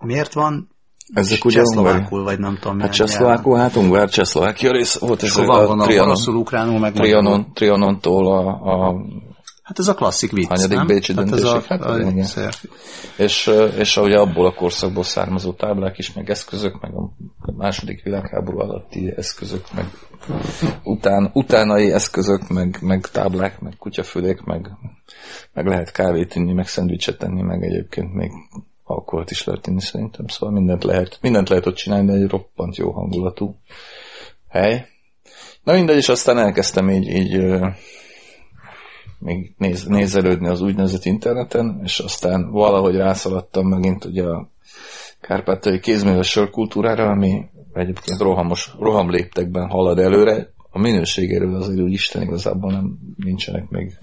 [0.01, 0.77] Miért van
[1.15, 2.81] ezek ugye Csehszlovákul, vagy nem tudom.
[2.81, 5.23] Hát Csehszlovákul, hát Ungvár, Csehszlovákia rész volt.
[5.23, 8.49] Ez a, a Trianon, ukránul, meg Trianon, Trianontól a,
[8.89, 8.95] a
[9.67, 10.87] Hát ez a klasszik vicc, Hanyadik nem?
[10.87, 11.47] Bécsi hát döntésig?
[11.47, 12.27] Ez a, hát, a, igen.
[13.17, 17.13] És, és ugye abból a korszakból származó táblák is, meg eszközök, meg a
[17.57, 19.87] második világháború alatti eszközök, meg
[20.83, 24.71] után, utánai eszközök, meg, meg táblák, meg kutyafülék, meg,
[25.53, 28.31] meg lehet kávét inni, meg szendvicset tenni, meg egyébként még
[28.85, 32.77] alkoholt is lehet inni szerintem, szóval mindent lehet, mindent lehet ott csinálni, de egy roppant
[32.77, 33.57] jó hangulatú
[34.49, 34.87] hely.
[35.63, 37.59] Na mindegy, és aztán elkezdtem így, így
[39.19, 44.51] még néz, nézelődni az úgynevezett interneten, és aztán valahogy rászaladtam megint ugye a
[45.21, 50.55] kárpátai kézműves sörkultúrára, ami egyébként rohamos, roham léptekben halad előre.
[50.71, 53.99] A minőségéről azért úgy Isten igazából nem nincsenek még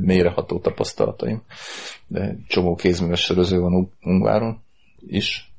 [0.00, 1.42] mélyreható tapasztalataim,
[2.06, 4.62] de csomó kézműves söröző van Ungváron
[5.06, 5.52] is.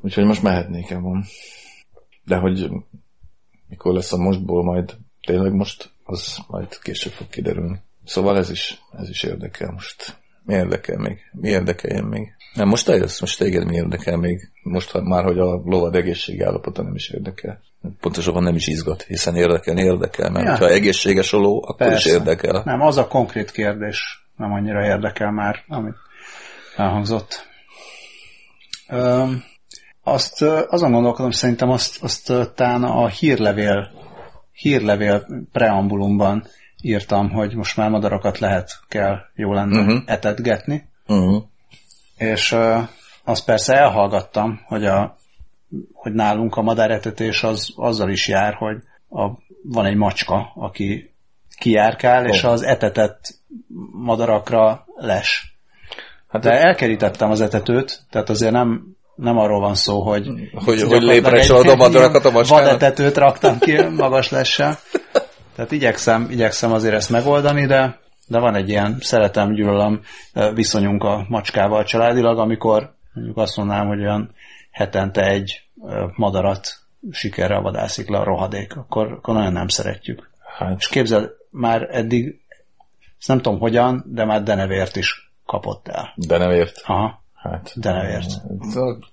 [0.00, 1.24] Úgyhogy most mehetnék van.
[2.24, 2.70] De hogy
[3.68, 7.80] mikor lesz a mostból majd tényleg most, az majd később fog kiderülni.
[8.04, 10.16] Szóval ez is, ez is érdekel most.
[10.44, 11.18] Mi érdekel még?
[11.32, 12.32] Mi érdekeljen még?
[12.54, 14.50] Nem, most eljössz, most téged mi érdekel még?
[14.62, 17.60] Most ha már, hogy a lovad egészségi állapota nem is érdekel.
[18.00, 20.56] Pontosabban nem is izgat, hiszen érdekel, érdekel, mert ja.
[20.56, 22.08] ha egészséges a ló, akkor Persze.
[22.08, 22.62] is érdekel.
[22.64, 25.96] Nem, az a konkrét kérdés nem annyira érdekel már, amit
[26.76, 27.46] elhangzott.
[28.92, 29.44] Üm,
[30.02, 33.90] azt azon gondolkodom, szerintem azt, azt talán a hírlevél,
[34.52, 36.46] hírlevél preambulumban
[36.80, 40.02] írtam, hogy most már madarakat lehet, kell, jó lenne uh-huh.
[40.06, 40.88] etetgetni.
[41.06, 41.42] Uh-huh.
[42.16, 42.88] És uh,
[43.24, 45.16] azt persze elhallgattam, hogy, a,
[45.92, 48.76] hogy nálunk a madáretetés az azzal is jár, hogy
[49.10, 49.30] a,
[49.62, 51.12] van egy macska, aki
[51.58, 52.28] kijárkál, oh.
[52.28, 53.34] és az etetett
[53.92, 55.56] madarakra les.
[56.28, 60.28] Hát De elkerítettem az etetőt, tehát azért nem, nem arról van szó, hogy
[60.64, 62.64] hogy, hogy lépre a madarakat a macskának.
[62.64, 64.78] Vadetetőt raktam ki magas lessel.
[65.54, 70.00] Tehát igyekszem, igyekszem azért ezt megoldani, de, de van egy ilyen szeretem, gyűlölöm
[70.54, 74.34] viszonyunk a macskával családilag, amikor mondjuk azt mondanám, hogy olyan
[74.70, 75.62] hetente egy
[76.16, 76.68] madarat
[77.10, 80.30] sikerrel vadászik le a rohadék, akkor, akkor nagyon nem szeretjük.
[80.58, 82.40] Hát, És képzeld, már eddig,
[83.18, 86.12] ezt nem tudom hogyan, de már denevért is kapott el.
[86.16, 86.80] de nem ért.
[86.84, 88.30] Aha, Hát, denevért.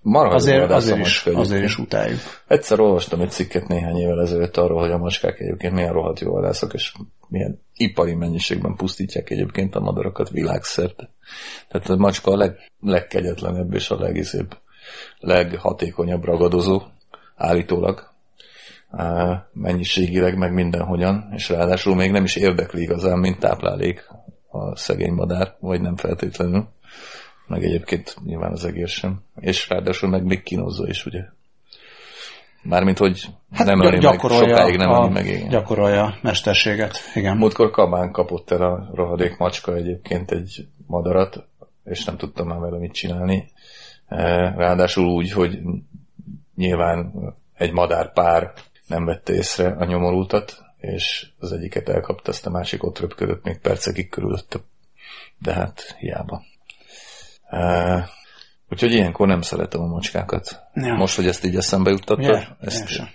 [0.02, 2.20] Marha Azért, azért, is, azért is utáljuk.
[2.48, 6.32] Egyszer olvastam egy cikket néhány évvel ezelőtt arról, hogy a macskák egyébként milyen rohadt jó
[6.32, 6.94] vadászok, és
[7.28, 11.10] milyen ipari mennyiségben pusztítják egyébként a madarakat világszerte.
[11.68, 14.58] Tehát a macska a leg, legkegyetlenebb és a legizébb,
[15.20, 16.82] leghatékonyabb ragadozó,
[17.36, 18.10] állítólag.
[19.52, 24.08] Mennyiségileg, meg mindenhogyan, és ráadásul még nem is érdekli igazán, mint táplálék
[24.52, 26.68] a szegény madár, vagy nem feltétlenül.
[27.50, 29.22] Meg egyébként nyilván az egér sem.
[29.40, 31.24] És ráadásul meg még kínozza is, ugye?
[32.64, 35.50] Mármint, hogy hát nem öli meg, sokáig nem öli meg, igen.
[35.50, 37.38] Gyakorolja a mesterséget, igen.
[37.38, 41.48] Múltkor kabán kapott el a rohadék macska egyébként egy madarat,
[41.84, 43.52] és nem tudtam már vele mit csinálni.
[44.08, 45.60] Eh, Ráadásul úgy, hogy
[46.56, 47.14] nyilván
[47.54, 48.54] egy madár pár
[48.88, 53.60] nem vette észre a nyomorultat, és az egyiket elkapta, azt a másik ott röpködött még
[53.60, 54.60] percekig körülötte.
[55.38, 56.42] De hát hiába.
[57.52, 58.04] Uh,
[58.70, 60.62] úgyhogy ilyenkor nem szeretem a macskákat.
[60.74, 60.94] Ja.
[60.94, 62.48] Most, hogy ezt így eszembe juttattad, Ugye?
[62.62, 63.08] ezt sem.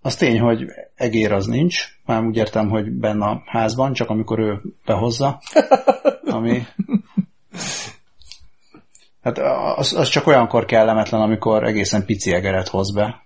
[0.00, 4.38] Az tény, hogy egér az nincs, már úgy értem, hogy benne a házban, csak amikor
[4.38, 5.40] ő behozza,
[6.24, 6.66] ami...
[9.22, 9.38] Hát
[9.76, 13.24] az, az csak olyankor kellemetlen, amikor egészen pici egeret hoz be.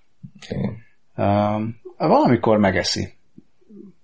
[0.48, 0.76] Igen.
[1.16, 3.14] Um, valamikor megeszi.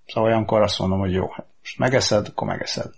[0.07, 2.91] Szóval olyankor azt mondom, hogy jó, hát most megeszed, akkor megeszed.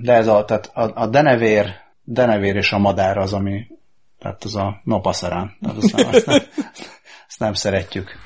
[0.00, 3.66] De ez a, tehát a, a denevér, denevér és a madár az, ami,
[4.18, 5.56] tehát az a nopaszarán.
[5.60, 6.42] Tehát azt nem, azt nem,
[7.28, 8.20] azt nem szeretjük.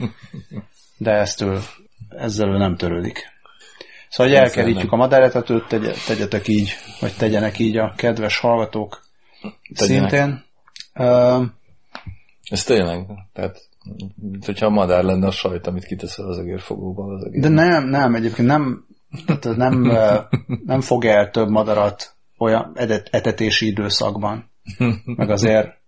[0.96, 1.62] De eztől,
[2.08, 3.38] ezzel ő nem törődik.
[4.08, 9.02] Szóval, hogy elkerítjük a madáretetőt, tegy, tegyetek így, vagy tegyenek így a kedves hallgatók
[9.74, 10.10] Tegyenek.
[10.10, 10.44] szintén.
[12.50, 13.68] Ez tényleg, tehát
[14.44, 17.14] hogyha a madár lenne a sajt, amit kiteszel az egérfogóba.
[17.14, 17.40] Az egér.
[17.40, 18.86] De nem, nem, egyébként nem,
[19.26, 19.92] tehát ez nem,
[20.66, 24.50] nem fog el több madarat olyan edet, etetési időszakban.
[25.04, 25.78] Meg azért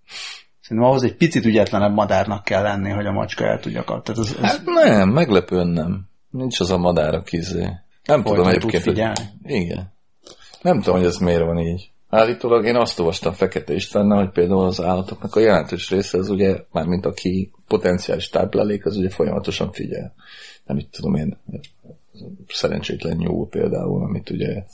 [0.61, 4.13] szerintem ahhoz egy picit ügyetlenebb madárnak kell lenni, hogy a macska el tudja kapni.
[4.13, 6.09] Ez, ez Hát nem, meglepően nem.
[6.31, 7.69] Nincs az a madár, aki izé.
[8.05, 8.93] Nem tudom tud egyébként, hogy...
[8.93, 9.21] figyelni.
[9.45, 9.93] Igen.
[10.63, 11.91] Nem tudom, hogy ez miért van így.
[12.09, 16.57] Állítólag én azt olvastam Fekete Istvánnal, hogy például az állatoknak a jelentős része az ugye,
[16.73, 20.15] mármint aki potenciális táplálék, az ugye folyamatosan figyel.
[20.65, 21.39] Nem itt tudom én,
[22.49, 24.65] szerencsétlen nyúl például, amit ugye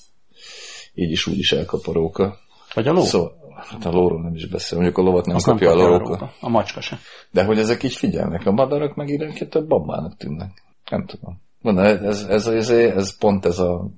[0.94, 2.38] így is úgy is elkap a róka.
[2.74, 3.02] vagy a ló.
[3.02, 5.74] Szóval, hát a lóról nem is beszél, mondjuk a lovat nem Azt nem kapja a
[5.74, 6.32] kapja a róka.
[6.40, 6.98] A macska sem.
[7.30, 10.62] De hogy ezek így figyelnek, a madarak meg időnként több babának tűnnek.
[10.90, 11.40] Nem tudom.
[11.60, 13.88] Mondom, ez, ez, ez, ez, pont ez a,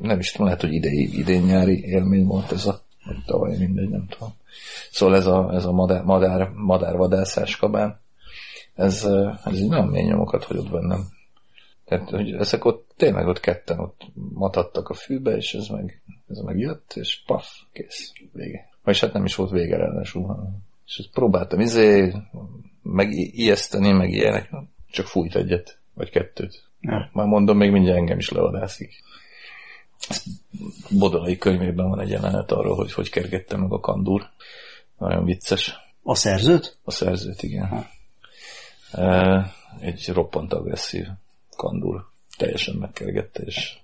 [0.00, 3.88] nem is tudom, lehet, hogy idei, idén nyári élmény volt ez a, vagy tavaly, mindegy,
[3.88, 4.34] nem tudom.
[4.90, 8.00] Szóval ez a, ez a madár, madár, madárvadászás kabán,
[8.74, 9.08] ez,
[9.44, 11.06] ez így nagyon mély nyomokat hagyott bennem.
[11.88, 16.38] Tehát, hogy ezek ott tényleg ott ketten ott matadtak a fűbe, és ez meg, ez
[16.38, 18.68] meg jött, és paf, kész, vége.
[18.82, 20.56] Vagyis hát nem is volt vége ráadásul, hanem.
[20.86, 22.14] És ezt próbáltam izé,
[22.82, 24.50] meg ijeszteni, meg ilyenek,
[24.90, 26.62] csak fújt egyet, vagy kettőt.
[26.80, 27.10] Ja.
[27.12, 29.02] Már mondom, még mindjárt engem is levadászik.
[30.90, 34.28] Bodolai könyvében van egy jelenet arról, hogy hogy kergette meg a kandúr.
[34.98, 35.76] Nagyon vicces.
[36.02, 36.78] A szerzőt?
[36.84, 37.86] A szerzőt, igen.
[38.92, 41.06] E, Egy roppant agresszív
[41.58, 42.06] kandúr.
[42.36, 43.76] Teljesen megkergette, és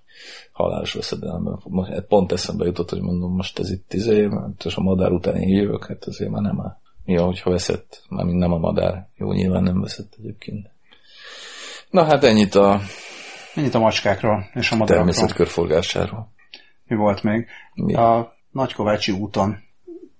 [0.51, 1.59] halálos veszedelemben.
[1.85, 5.35] Hát Pont eszembe jutott, hogy mondom, most ez itt izé, mert és a madár után
[5.35, 6.77] én jövök, hát azért már nem áll.
[7.05, 9.07] Mi, hogyha veszett, mármint nem a madár.
[9.17, 10.69] Jó, nyilván nem veszett egyébként.
[11.89, 12.79] Na hát ennyit a
[13.55, 15.13] Ennyit a macskákról és a madarakról.
[15.13, 16.31] természet körforgásáról.
[16.87, 17.47] Mi volt még?
[17.73, 17.93] Mi?
[17.93, 19.57] A Nagykovácsi úton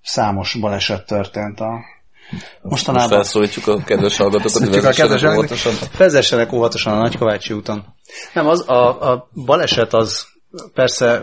[0.01, 1.79] számos baleset történt a
[2.31, 3.09] Most mostanában.
[3.09, 5.73] felszólítjuk a kedves hallgatókat, hogy Szólítjuk a vezessenek kedves óvatosan.
[5.97, 7.85] Vezessenek óvatosan a Nagykovácsi úton.
[8.33, 10.27] Nem, az, a, a baleset az
[10.73, 11.21] persze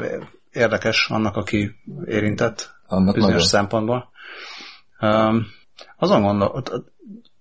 [0.52, 1.70] érdekes annak, aki
[2.04, 3.48] érintett Annak bizonyos nagyon.
[3.48, 4.10] szempontból.
[5.00, 5.46] Um,
[5.96, 6.62] azon gondol,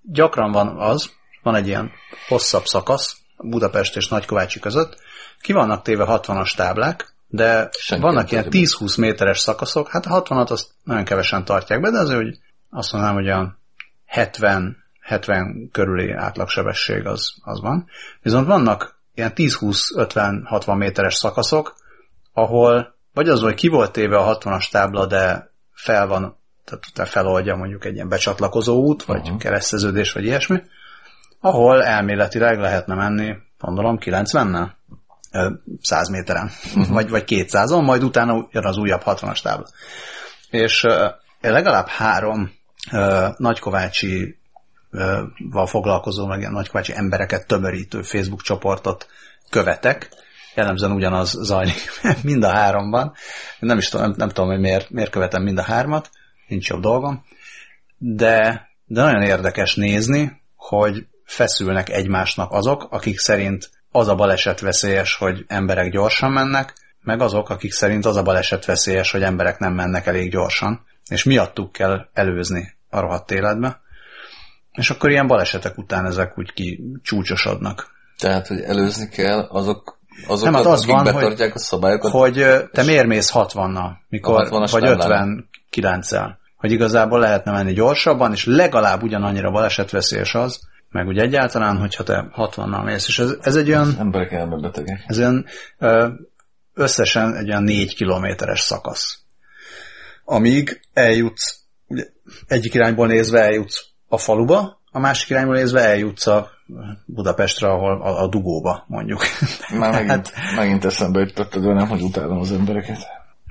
[0.01, 1.09] gyakran van az,
[1.43, 1.91] van egy ilyen
[2.27, 4.97] hosszabb szakasz Budapest és Nagykovácsi között,
[5.41, 10.23] ki vannak téve 60-as táblák, de Senki vannak ilyen tartja 10-20 méteres szakaszok, hát a
[10.23, 12.39] 60-at azt nagyon kevesen tartják be, de azért, hogy
[12.71, 13.59] azt mondanám, hogy olyan
[14.05, 17.87] 70, 70 körüli átlagsebesség az, az van.
[18.21, 21.75] Viszont vannak ilyen 10-20-50-60 méteres szakaszok,
[22.33, 27.05] ahol vagy az, hogy ki volt téve a 60-as tábla, de fel van, tehát te
[27.05, 29.37] feloldja mondjuk egy ilyen becsatlakozó út, vagy uh-huh.
[29.37, 30.61] kereszteződés, vagy ilyesmi,
[31.39, 34.69] ahol elméletileg lehetne menni, gondolom, 90-nel,
[35.33, 35.49] Ö,
[35.81, 36.87] 100 méteren, uh-huh.
[36.87, 39.67] vagy, vagy 200-on, majd utána jön az újabb 60-as tábla.
[40.49, 40.87] És
[41.41, 42.51] legalább három
[43.37, 44.39] nagykovácsi
[45.49, 49.07] val foglalkozó, meg nagykovácsi embereket tömörítő Facebook csoportot
[49.49, 50.09] követek.
[50.55, 51.91] Jellemzően ugyanaz zajlik
[52.23, 53.13] mind a háromban.
[53.59, 56.09] Nem is tudom, nem, nem tudom, hogy miért, miért követem mind a hármat,
[56.47, 57.25] nincs jobb dolgom.
[57.97, 65.15] De, de nagyon érdekes nézni, hogy feszülnek egymásnak azok, akik szerint az a baleset veszélyes,
[65.15, 69.73] hogy emberek gyorsan mennek, meg azok, akik szerint az a baleset veszélyes, hogy emberek nem
[69.73, 73.81] mennek elég gyorsan, és miattuk kell előzni a rohadt életbe.
[74.71, 77.91] És akkor ilyen balesetek után ezek úgy kicsúcsosodnak.
[78.17, 82.11] Tehát, hogy előzni kell azok, azok Nem, hát az akik van, betartják hogy- a szabályokat.
[82.11, 85.49] Hogy te miért mész 60-nal, mikor, A 60-as vagy táblán.
[85.71, 86.39] 59-el.
[86.57, 90.59] Hogy igazából lehetne menni gyorsabban, és legalább ugyanannyira balesetveszélyes az,
[90.89, 93.07] meg úgy egyáltalán, hogyha te 60-nal mész.
[93.07, 95.03] És ez, ez egy olyan, Emberek elmebetegek.
[95.07, 95.45] ez olyan
[96.73, 99.19] összesen egy olyan 4 kilométeres szakasz.
[100.31, 102.05] Amíg eljutsz, ugye,
[102.47, 106.49] egyik irányból nézve eljutsz a faluba, a másik irányból nézve eljutsz a
[107.05, 109.21] Budapestre, ahol a, a dugóba, mondjuk.
[109.79, 112.97] Már megint, megint eszembe jutott nem, hogy utálom az embereket.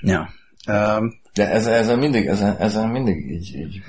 [0.02, 0.28] ja.
[0.66, 3.80] Ö, De ezen, ezen mindig, ezen, ezen mindig így, így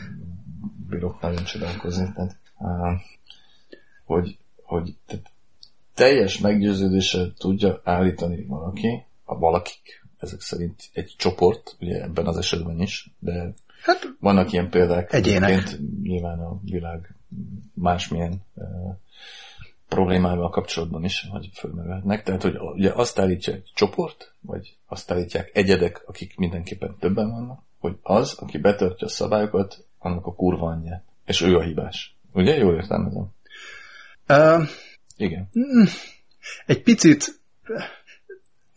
[0.89, 2.11] bírok nagyon csodálkozni.
[2.15, 2.99] Tehát, uh,
[4.05, 5.25] hogy, hogy tehát
[5.95, 12.81] teljes meggyőződéssel tudja állítani valaki, a valakik, ezek szerint egy csoport, ugye ebben az esetben
[12.81, 13.53] is, de
[13.83, 15.13] hát vannak ilyen példák.
[15.13, 15.77] Egyének.
[16.01, 17.15] Nyilván a világ
[17.73, 18.65] másmilyen uh,
[19.87, 22.23] problémával kapcsolatban is, hogy fölmerülhetnek.
[22.23, 27.61] Tehát, hogy ugye azt állítja egy csoport, vagy azt állítják egyedek, akik mindenképpen többen vannak,
[27.79, 31.03] hogy az, aki betartja a szabályokat, annak a kurva anyját.
[31.25, 32.15] És ő a hibás.
[32.33, 32.57] Ugye?
[32.57, 33.27] Jól értelmezem.
[34.25, 34.63] ö,
[35.17, 35.49] Igen.
[36.65, 37.39] egy picit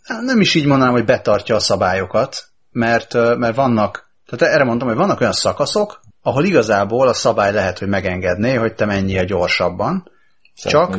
[0.06, 4.96] nem is így mondanám, hogy betartja a szabályokat, mert, mert vannak, tehát erre mondtam, hogy
[4.96, 10.10] vannak olyan szakaszok, ahol igazából a szabály lehet, hogy megengedné, hogy te menjél gyorsabban.
[10.70, 10.90] Csak-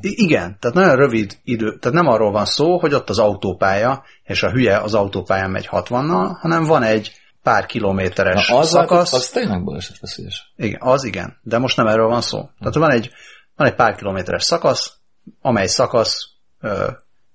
[0.00, 4.42] igen, tehát nagyon rövid idő, tehát nem arról van szó, hogy ott az autópálya, és
[4.42, 9.12] a hülye az autópályán megy 60-nal, hanem van egy pár kilométeres Na, az, szakasz.
[9.12, 10.52] az tényleg balesetveszélyes.
[10.56, 12.48] Igen, az igen, de most nem erről van szó.
[12.58, 13.10] Tehát van egy,
[13.56, 14.96] van egy pár kilométeres szakasz,
[15.40, 16.16] amely szakasz
[16.60, 16.90] ö,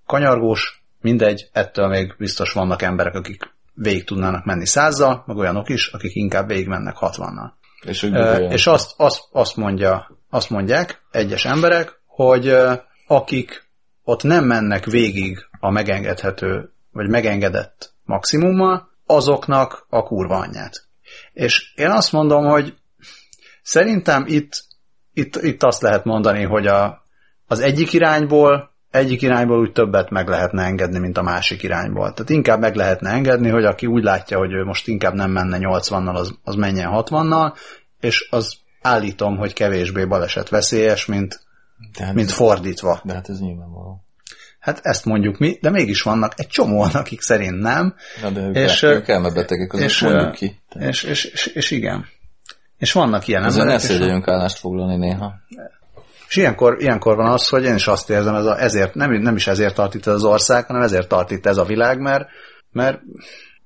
[0.05, 5.87] kanyargós, mindegy, ettől még biztos vannak emberek, akik végig tudnának menni százzal, meg olyanok is,
[5.87, 7.51] akik inkább végig mennek 60-nal.
[7.81, 12.55] És, gondolja, és azt, azt, azt, mondja, azt mondják egyes emberek, hogy
[13.07, 13.67] akik
[14.03, 20.87] ott nem mennek végig a megengedhető, vagy megengedett maximummal, azoknak a kurva anyját.
[21.33, 22.73] És én azt mondom, hogy
[23.61, 24.63] szerintem itt,
[25.13, 27.03] itt, itt azt lehet mondani, hogy a,
[27.47, 32.13] az egyik irányból egyik irányból úgy többet meg lehetne engedni, mint a másik irányból.
[32.13, 35.57] Tehát inkább meg lehetne engedni, hogy aki úgy látja, hogy ő most inkább nem menne
[35.61, 37.53] 80-nal, az, az menjen 60-nal,
[37.99, 41.39] és az állítom, hogy kevésbé baleset veszélyes, mint,
[41.97, 43.01] de, hát, mint fordítva.
[43.03, 44.03] de hát ez nyilvánvaló.
[44.59, 48.55] Hát ezt mondjuk mi, de mégis vannak egy csomóan, akik szerint nem, Na, de ők,
[48.55, 50.59] És, ö, ők elmebetegek, azért és, mondjuk ki.
[50.79, 52.05] és, és, és, és igen.
[52.77, 55.33] És vannak ilyen ne emberek, szégyeljünk állást foglalni néha.
[56.29, 59.35] És ilyenkor, ilyenkor van az, hogy én is azt érzem, ez a, ezért, nem, nem
[59.35, 62.27] is ezért tart itt az ország, hanem ezért tart itt ez a világ, mert,
[62.71, 62.99] mert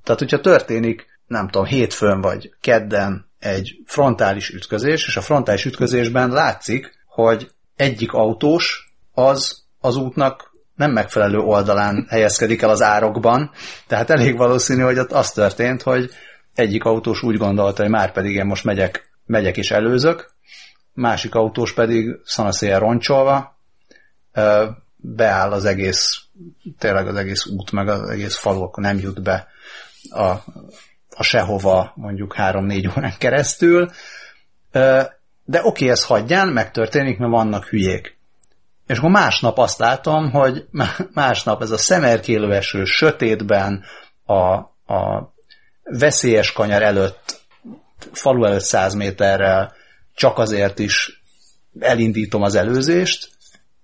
[0.04, 6.30] tehát hogyha történik, nem tudom, hétfőn vagy kedden egy frontális ütközés, és a frontális ütközésben
[6.30, 13.52] látszik, hogy egyik autós az az útnak nem megfelelő oldalán helyezkedik el az árokban,
[13.88, 16.10] tehát elég valószínű, hogy ott az történt, hogy
[16.54, 20.33] egyik autós úgy gondolta, hogy már pedig én most megyek, megyek és előzök,
[20.94, 23.58] másik autós pedig szanaszéjel roncsolva
[24.96, 26.22] beáll az egész,
[26.78, 29.48] tényleg az egész út, meg az egész falu, akkor nem jut be
[30.10, 30.30] a,
[31.10, 33.92] a sehova mondjuk három-négy órán keresztül.
[35.46, 38.18] De oké, ez hagyján, megtörténik, mert vannak hülyék.
[38.88, 40.66] És akkor másnap azt látom, hogy
[41.14, 43.84] másnap ez a szemerkélő eső sötétben,
[44.26, 44.54] a,
[44.94, 45.34] a
[45.84, 47.42] veszélyes kanyar előtt,
[48.12, 49.74] falu előtt száz méterrel
[50.16, 51.24] csak azért is
[51.80, 53.30] elindítom az előzést,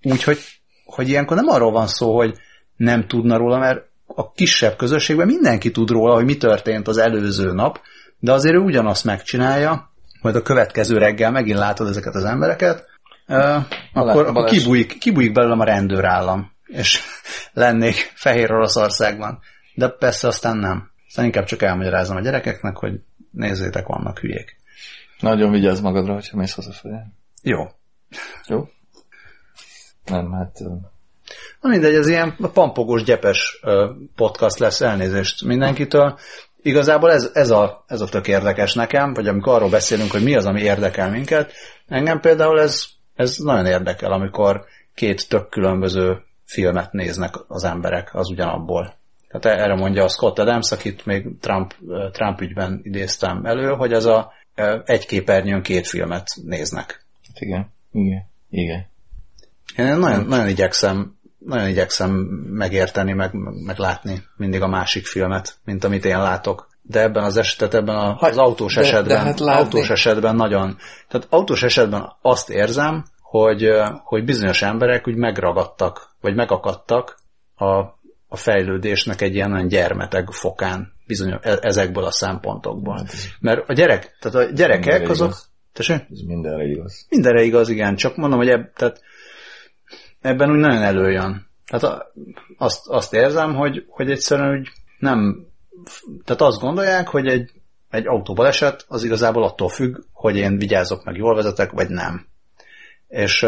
[0.02, 0.40] úgyhogy
[0.86, 2.38] hogy ilyenkor nem arról van szó, hogy
[2.76, 7.52] nem tudna róla, mert a kisebb közösségben mindenki tud róla, hogy mi történt az előző
[7.52, 7.80] nap,
[8.20, 9.92] de azért ő ugyanazt megcsinálja,
[10.22, 12.86] majd a következő reggel megint látod ezeket az embereket,
[13.28, 17.00] uh, akkor, akkor kibújik, kibújik belőlem a rendőrállam, és
[17.54, 19.40] lennék Fehér Oroszországban.
[19.74, 20.92] De persze aztán nem.
[21.08, 22.94] Aztán inkább csak elmagyarázom a gyerekeknek, hogy
[23.32, 24.59] nézzétek, vannak hülyék.
[25.20, 26.96] Nagyon vigyázz magadra, hogyha mész hazafelé.
[27.44, 27.68] Jó.
[28.48, 28.68] Jó?
[30.06, 30.60] Nem, hát...
[31.62, 33.62] Na mindegy, ez ilyen pampogós, gyepes
[34.16, 36.18] podcast lesz, elnézést mindenkitől.
[36.62, 40.36] igazából ez, ez, a, ez a tök érdekes nekem, vagy amikor arról beszélünk, hogy mi
[40.36, 41.52] az, ami érdekel minket,
[41.88, 48.30] engem például ez, ez nagyon érdekel, amikor két tök különböző filmet néznek az emberek az
[48.30, 48.98] ugyanabból.
[49.28, 51.76] Tehát erre mondja a Scott Adams, akit még Trump,
[52.12, 54.32] Trump ügyben idéztem elő, hogy ez a
[54.86, 57.06] egy képernyőn két filmet néznek.
[57.34, 58.88] Igen, igen, igen.
[59.78, 62.12] Én nagyon, nagyon igyekszem nagyon igyekszem
[62.50, 63.34] megérteni, meg,
[63.66, 66.68] meg látni mindig a másik filmet, mint amit én látok.
[66.82, 71.28] De ebben az esetet, ebben az autós de, esetben, de hát autós esetben nagyon, tehát
[71.30, 73.70] autós esetben azt érzem, hogy,
[74.04, 77.20] hogy bizonyos emberek úgy megragadtak, vagy megakadtak
[77.56, 77.66] a,
[78.28, 82.96] a fejlődésnek egy ilyen gyermeteg fokán bizonyos, e, ezekből a szempontokból.
[82.98, 85.38] Hát Mert a gyerek, tehát a gyerekek azok...
[85.74, 86.06] Tessék?
[86.12, 87.06] Ez mindenre igaz.
[87.10, 87.96] Mindenre igaz, igen.
[87.96, 89.02] Csak mondom, hogy eb, tehát
[90.22, 91.48] ebben úgy nagyon előjön.
[91.66, 92.06] Tehát
[92.58, 95.48] azt, azt érzem, hogy, hogy egyszerűen úgy nem...
[96.26, 97.52] Tehát azt gondolják, hogy egy,
[97.90, 102.26] egy autóbaleset az igazából attól függ, hogy én vigyázok meg, jól vezetek, vagy nem.
[103.08, 103.40] És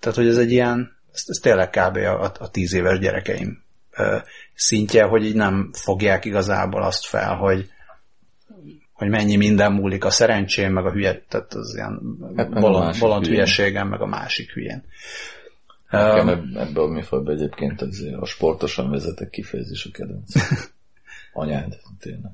[0.00, 1.96] tehát, hogy ez egy ilyen, ez, ez tényleg kb.
[1.96, 3.68] A, a tíz éves gyerekeim
[4.54, 7.70] szintje, hogy így nem fogják igazából azt fel, hogy,
[8.92, 12.00] hogy mennyi minden múlik a szerencsém, meg a hülye, tehát az ilyen
[12.36, 14.84] hát bolond, bolond hülyeségem, meg a másik hülyén.
[15.90, 20.32] Nekem um, ebből mi fog be egyébként az a sportosan vezetek kifejezés a kedvenc.
[21.32, 22.32] Anyád, tényleg.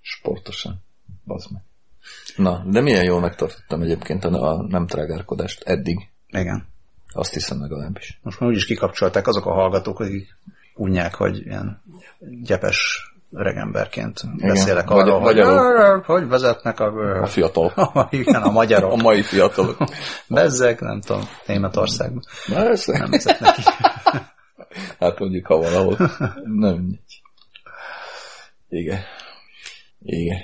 [0.00, 0.82] Sportosan.
[1.24, 1.62] Bazd meg.
[2.36, 6.08] Na, de milyen jól megtartottam egyébként a, a nem trágárkodást eddig.
[6.26, 6.66] Igen.
[7.12, 8.18] Azt hiszem legalábbis.
[8.22, 10.36] Most már úgyis kikapcsolták azok a hallgatók, akik
[10.74, 11.82] unják, hogy ilyen
[12.42, 17.20] gyepes öregemberként beszélek vagy, arról, hogy, hogy vezetnek a...
[17.22, 17.72] A fiatalok.
[18.10, 18.92] Igen, a magyarok.
[18.92, 19.76] A mai fiatalok.
[20.28, 22.22] Bezzek, nem tudom, Németországban.
[22.46, 22.98] Persze.
[22.98, 23.54] Nem vezetnek
[25.00, 25.96] Hát mondjuk, ha valahol.
[26.44, 27.22] Nem mindegy.
[28.68, 29.00] Igen.
[30.02, 30.38] Igen.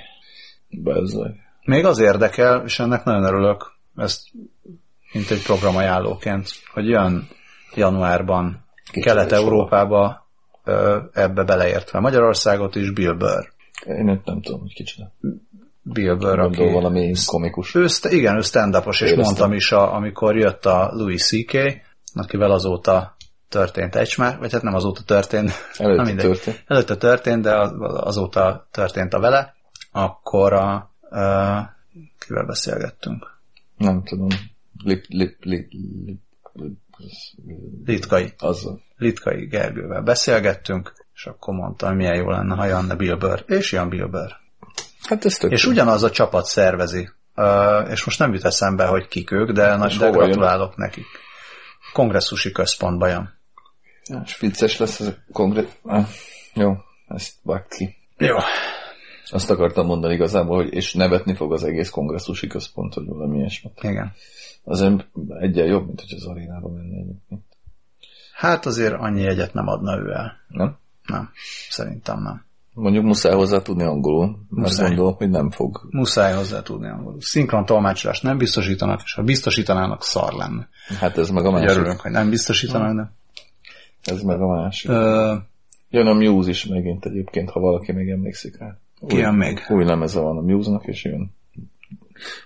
[0.69, 1.31] Bezzek.
[1.63, 4.21] Még az érdekel, és ennek nagyon örülök, ezt
[5.13, 7.27] mint egy programajánlóként, hogy jön
[7.75, 10.20] januárban Kelet-Európába
[11.13, 13.51] ebbe beleértve Magyarországot is Bill Burr.
[13.85, 15.05] Én nem, nem tudom, hogy kicsit.
[15.81, 16.71] Bill Burr, aki...
[16.71, 17.75] valami komikus.
[17.75, 19.23] Ő, igen, ő stand és Éreztem.
[19.23, 21.57] mondtam is, a, amikor jött a Louis C.K.,
[22.13, 23.15] akivel azóta
[23.49, 25.51] történt egymás, vagy hát nem azóta történt.
[25.77, 26.25] Előtte mindegy.
[26.25, 26.63] történt.
[26.67, 29.55] Előtte történt, de azóta történt a vele.
[29.91, 31.75] Akkor a, a
[32.19, 33.39] kivel beszélgettünk?
[33.77, 34.27] Nem tudom.
[34.83, 36.21] Lip, lip, lip, lip,
[36.53, 36.79] lip,
[37.85, 38.33] Litkai.
[38.37, 38.81] Azzal.
[39.01, 43.43] Litkai Gergővel beszélgettünk, és akkor mondtam, milyen jó lenne, ha jönne Bill Burr.
[43.45, 44.31] És jön Bill Burr.
[45.03, 47.09] Hát ez És ugyanaz a csapat szervezi.
[47.35, 50.87] Uh, és most nem jut eszembe, hogy kik ők, de, nagy, de gratulálok jön?
[50.87, 51.05] nekik.
[51.93, 53.39] Kongresszusi központba jön.
[54.09, 55.65] Ja, és vicces lesz ez a kongress...
[55.83, 56.05] Ah,
[56.53, 56.73] jó,
[57.07, 57.95] ezt vág ki.
[58.17, 58.35] Jó.
[59.29, 63.79] Azt akartam mondani igazából, hogy és nevetni fog az egész kongresszusi központ, hogy valami ilyesmit.
[63.81, 64.13] Igen.
[64.63, 65.07] Azért
[65.39, 67.50] egyen jobb, mint hogy az arénába menne egyébként.
[68.41, 70.37] Hát azért annyi egyet nem adna ő el.
[70.47, 70.77] Nem?
[71.05, 71.29] Nem,
[71.69, 72.45] szerintem nem.
[72.73, 75.87] Mondjuk muszáj hozzá tudni angolul, mert gondolom, hogy nem fog.
[75.89, 77.21] Muszáj hozzá tudni angolul.
[77.21, 80.67] Szinkron tolmácsolást nem biztosítanak, és ha biztosítanának, szar lenne.
[80.99, 81.69] Hát ez meg a másik.
[81.69, 83.11] Örülünk, hogy nem biztosítanak, de...
[84.13, 84.89] Ez meg a másik.
[84.89, 85.35] Ö...
[85.89, 88.77] Jön a Muse is megint egyébként, ha valaki még emlékszik rá.
[89.07, 89.65] Ki jön még?
[89.69, 91.33] Új lemeze van a Muse-nak, és jön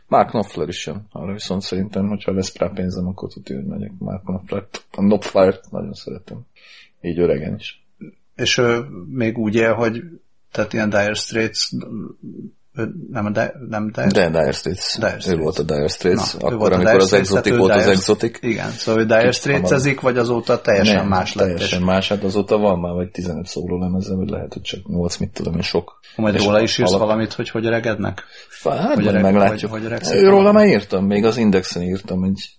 [0.07, 1.07] Mark Knopfler is jön.
[1.11, 4.67] Arra viszont szerintem, hogyha lesz rá pénzem, akkor tudja, hogy megyek Mark Knopfler.
[4.91, 6.45] A Knopfler-t nagyon szeretem.
[7.01, 7.83] Így öregen is.
[8.35, 10.03] És ő még úgy él, hogy
[10.51, 11.69] tehát ilyen Dire Straits
[13.11, 14.97] nem, de, nem Dire, de Dire Straits.
[14.97, 15.27] Dire Straits.
[15.27, 18.37] Ő volt a Dire Straits, Na, akkor, amikor az Exotic volt az Exotic.
[18.41, 21.47] Igen, szóval ő Dire Straits ezik, vagy azóta teljesen nem, más lett.
[21.47, 25.17] teljesen más, hát azóta van már vagy 15 szóló lemezem, vagy lehet, hogy csak 8,
[25.17, 25.99] mit tudom én, sok.
[26.15, 27.07] Majd róla is írsz alap...
[27.07, 28.23] valamit, hogy hogy öregednek?
[28.63, 29.71] Hát, hogy öreg, meglátjuk.
[29.71, 32.49] Hogy, hogy róla már írtam, még az Indexen írtam egy,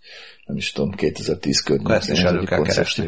[0.46, 1.94] nem is tudom, 2010 környékén.
[1.94, 3.06] Ezt is elő kell keresni,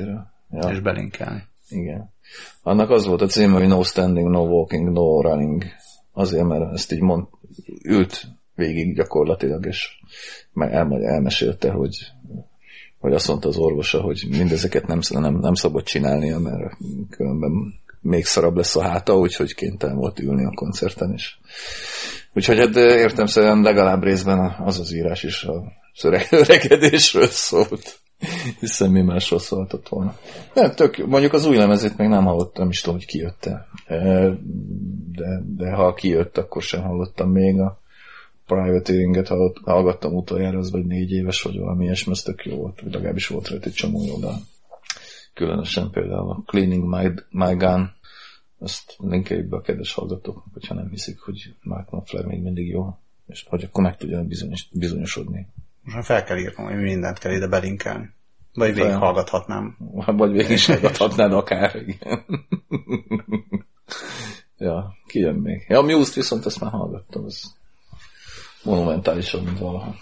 [0.51, 0.71] ja.
[0.71, 1.43] és belinkelni.
[1.69, 2.15] Igen.
[2.63, 5.65] Annak az volt a címe, hogy No Standing, No Walking, No Running
[6.19, 7.27] azért, mert ezt így mond,
[7.85, 10.01] ült végig gyakorlatilag, és
[10.55, 11.97] el, elmesélte, hogy,
[12.99, 16.77] hogy azt mondta az orvosa, hogy mindezeket nem, nem, nem szabad csinálnia, mert
[17.11, 21.41] különben még szarabb lesz a háta, úgyhogy kénytelen volt ülni a koncerten is.
[22.35, 25.73] Úgyhogy hát értem szerint legalább részben az az írás is a
[26.31, 28.01] öregedésről szólt.
[28.61, 30.19] Hiszen mi másról szóltott volna.
[30.55, 33.69] De tök, mondjuk az új lemezét még nem hallottam, nem is tudom, hogy kijött-e.
[35.13, 37.81] De, de ha kijött, akkor sem hallottam még a
[38.47, 39.29] Privateeringet
[39.65, 43.27] hallgattam utoljára, az vagy négy éves, vagy valami ilyesmi, ez tök jó volt, vagy legalábbis
[43.27, 44.29] volt rajta egy csomó jó, de
[45.35, 47.91] különösen például a Cleaning My, My Gun
[48.59, 52.99] Azt linkeljük be a kedves hallgatóknak, hogyha nem hiszik, hogy Mark Knopfler még mindig jó,
[53.27, 55.47] és hogy akkor meg tudjanak bizonyos, bizonyosodni.
[55.89, 58.11] Most már fel kell írnom, hogy mindent kell ide belinkelni.
[58.55, 59.77] Vagy végighallgathatnám.
[60.07, 62.25] Vagy végig is hallgathatnád akár, igen.
[64.67, 65.65] ja, ki jön még?
[65.69, 67.43] Ja, a Muse-t viszont ezt már hallgattam, ez
[68.63, 69.95] monumentálisan, mint valaha.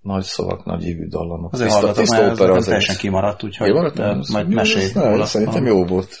[0.00, 1.52] Nagy szavak, nagy ívű dallamok.
[1.52, 5.26] Azért tiszta, tiszta opera az teljesen kimaradt, úgyhogy kimaradt, de majd mesélj róla.
[5.26, 6.20] Szerintem jó volt.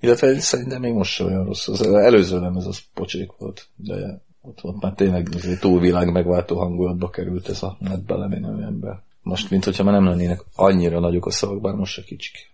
[0.00, 1.68] Illetve szerintem még most sem olyan rossz.
[1.68, 5.28] Az előző nem ez az pocsék volt, de ott, ott már tényleg
[5.60, 9.02] túlvilág megváltó hangulatba került ez a netbe lemenő ember.
[9.22, 12.50] Most, mint hogyha már nem lennének annyira nagyok a szavak, bár most se kicsik.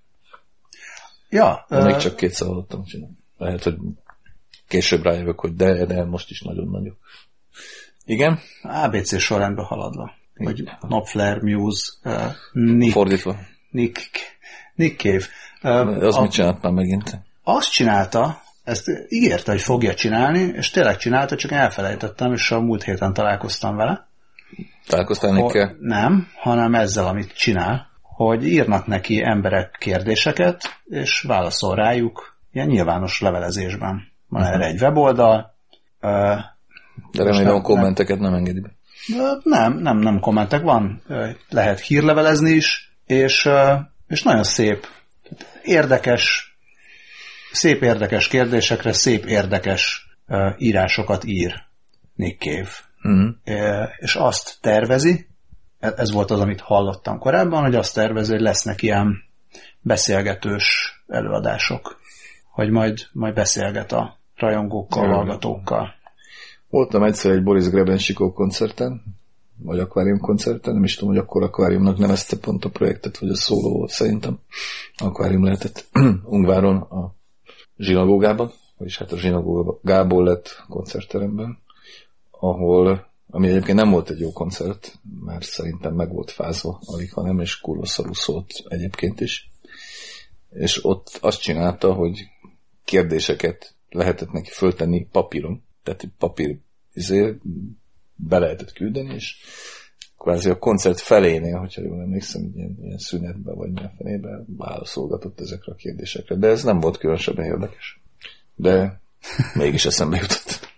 [1.29, 1.65] Ja.
[1.69, 1.85] De uh...
[1.85, 3.17] még csak kétszer hallottam csinálni.
[3.37, 3.77] Lehet, hogy
[4.69, 6.97] később rájövök, hogy de, de most is nagyon nagyok.
[8.05, 8.39] Igen?
[8.63, 10.13] ABC sorrendben haladva.
[10.35, 12.93] Vagy Knopfler, Muse, uh, Nick.
[12.93, 13.37] Fordítva.
[13.71, 14.01] Nick,
[14.75, 15.25] Nick Cave.
[15.63, 17.21] Uh, az a, mit csinált már megint?
[17.43, 22.83] Azt csinálta, ezt ígérte, hogy fogja csinálni, és tényleg csinálta, csak elfelejtettem, és a múlt
[22.83, 24.07] héten találkoztam vele.
[24.87, 25.77] Találkoztál Nickkel?
[25.81, 33.21] Nem, hanem ezzel, amit csinál, hogy írnak neki emberek kérdéseket, és válaszol rájuk ilyen nyilvános
[33.21, 34.13] levelezésben.
[34.29, 34.57] Van uh-huh.
[34.57, 35.55] erre egy weboldal.
[37.13, 38.71] De remélem a kommenteket nem engedi be.
[39.43, 41.03] Nem, nem, nem kommentek, van,
[41.49, 43.49] lehet hírlevelezni is, és,
[44.07, 44.87] és nagyon szép,
[45.63, 46.48] érdekes,
[47.59, 50.09] szép érdekes kérdésekre szép érdekes
[50.59, 51.55] írásokat ír
[52.15, 52.71] Nick Cave.
[53.03, 53.89] Uh-huh.
[53.99, 55.27] És azt tervezi,
[55.79, 59.23] e, ez volt az, amit hallottam korábban, hogy azt tervezi, hogy lesznek ilyen
[59.81, 62.01] beszélgetős előadások,
[62.53, 65.95] hogy majd, majd beszélget a rajongókkal, hallgatókkal.
[66.69, 69.03] Voltam egyszer egy Boris Grebensikó koncerten,
[69.57, 73.37] vagy akvárium koncerten, nem is tudom, hogy akkor akváriumnak nevezte pont a projektet, vagy a
[73.37, 74.39] szóló volt szerintem.
[74.97, 75.89] Akvárium lehetett
[76.25, 77.18] Ungváron a
[77.79, 81.59] zsinagógában, vagyis hát a zsinagógából lett koncertteremben,
[82.31, 87.23] ahol, ami egyébként nem volt egy jó koncert, mert szerintem meg volt fázva, alig ha
[87.23, 89.51] nem, és kurva szólt egyébként is.
[90.51, 92.29] És ott azt csinálta, hogy
[92.85, 96.59] kérdéseket lehetett neki föltenni papíron, tehát papír
[96.93, 97.37] izé,
[98.15, 99.37] be lehetett küldeni, és
[100.29, 105.73] kvázi a koncert felénél, hogyha jól emlékszem, ilyen, ilyen szünetben vagy milyen fenébe válaszolgatott ezekre
[105.73, 106.35] a kérdésekre.
[106.37, 108.01] De ez nem volt különösebben érdekes.
[108.55, 109.01] De
[109.55, 110.69] mégis eszembe jutott.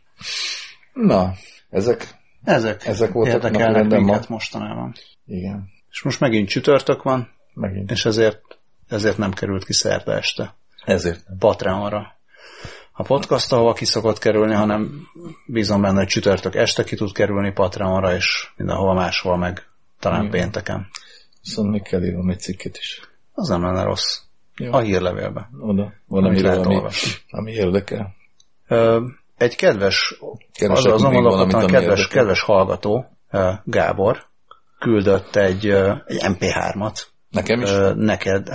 [0.93, 1.33] Na,
[1.71, 4.35] ezek, ezek, ezek voltak érdekelnek minket ma.
[4.35, 4.95] mostanában.
[5.27, 5.69] Igen.
[5.91, 7.91] És most megint csütörtök van, megint.
[7.91, 10.55] és ezért, ezért nem került ki szerte este.
[10.85, 11.25] Ezért.
[11.39, 12.20] Patreonra
[13.01, 15.09] a podcast, ahova ki szokott kerülni, hanem
[15.47, 19.67] bízom benne, hogy csütörtök este ki tud kerülni Patreonra, és mindenhova máshol meg
[20.01, 20.31] talán Igen.
[20.31, 20.89] pénteken.
[21.43, 23.01] Viszont még kell írnom egy cikket is.
[23.33, 24.19] Az nem lenne rossz.
[24.57, 24.73] Jó.
[24.73, 25.51] A hírlevélbe.
[25.61, 25.93] Oda.
[26.07, 26.83] Valami, ami,
[27.31, 28.15] ami érdekel.
[28.69, 29.05] Ö,
[29.37, 30.19] egy kedves,
[30.69, 33.07] az, azon gondolkodtam, kedves, kedves hallgató,
[33.65, 34.27] Gábor,
[34.79, 35.67] küldött egy,
[36.07, 37.03] egy MP3-at.
[37.31, 37.71] Nekem is?
[37.95, 38.49] Neked.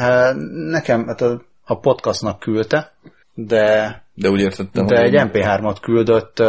[0.70, 2.94] Nekem, hát a, a podcastnak küldte,
[3.36, 6.44] de, de úgy értettem, de egy MP3-at küldött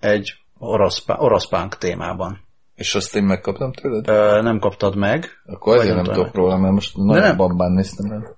[0.00, 2.40] egy orosz, orosz punk témában.
[2.74, 4.08] És azt én megkaptam tőled?
[4.08, 5.26] Ö, nem kaptad meg.
[5.46, 8.36] Akkor azért nem tudok róla, mert most nagyon babban néztem el.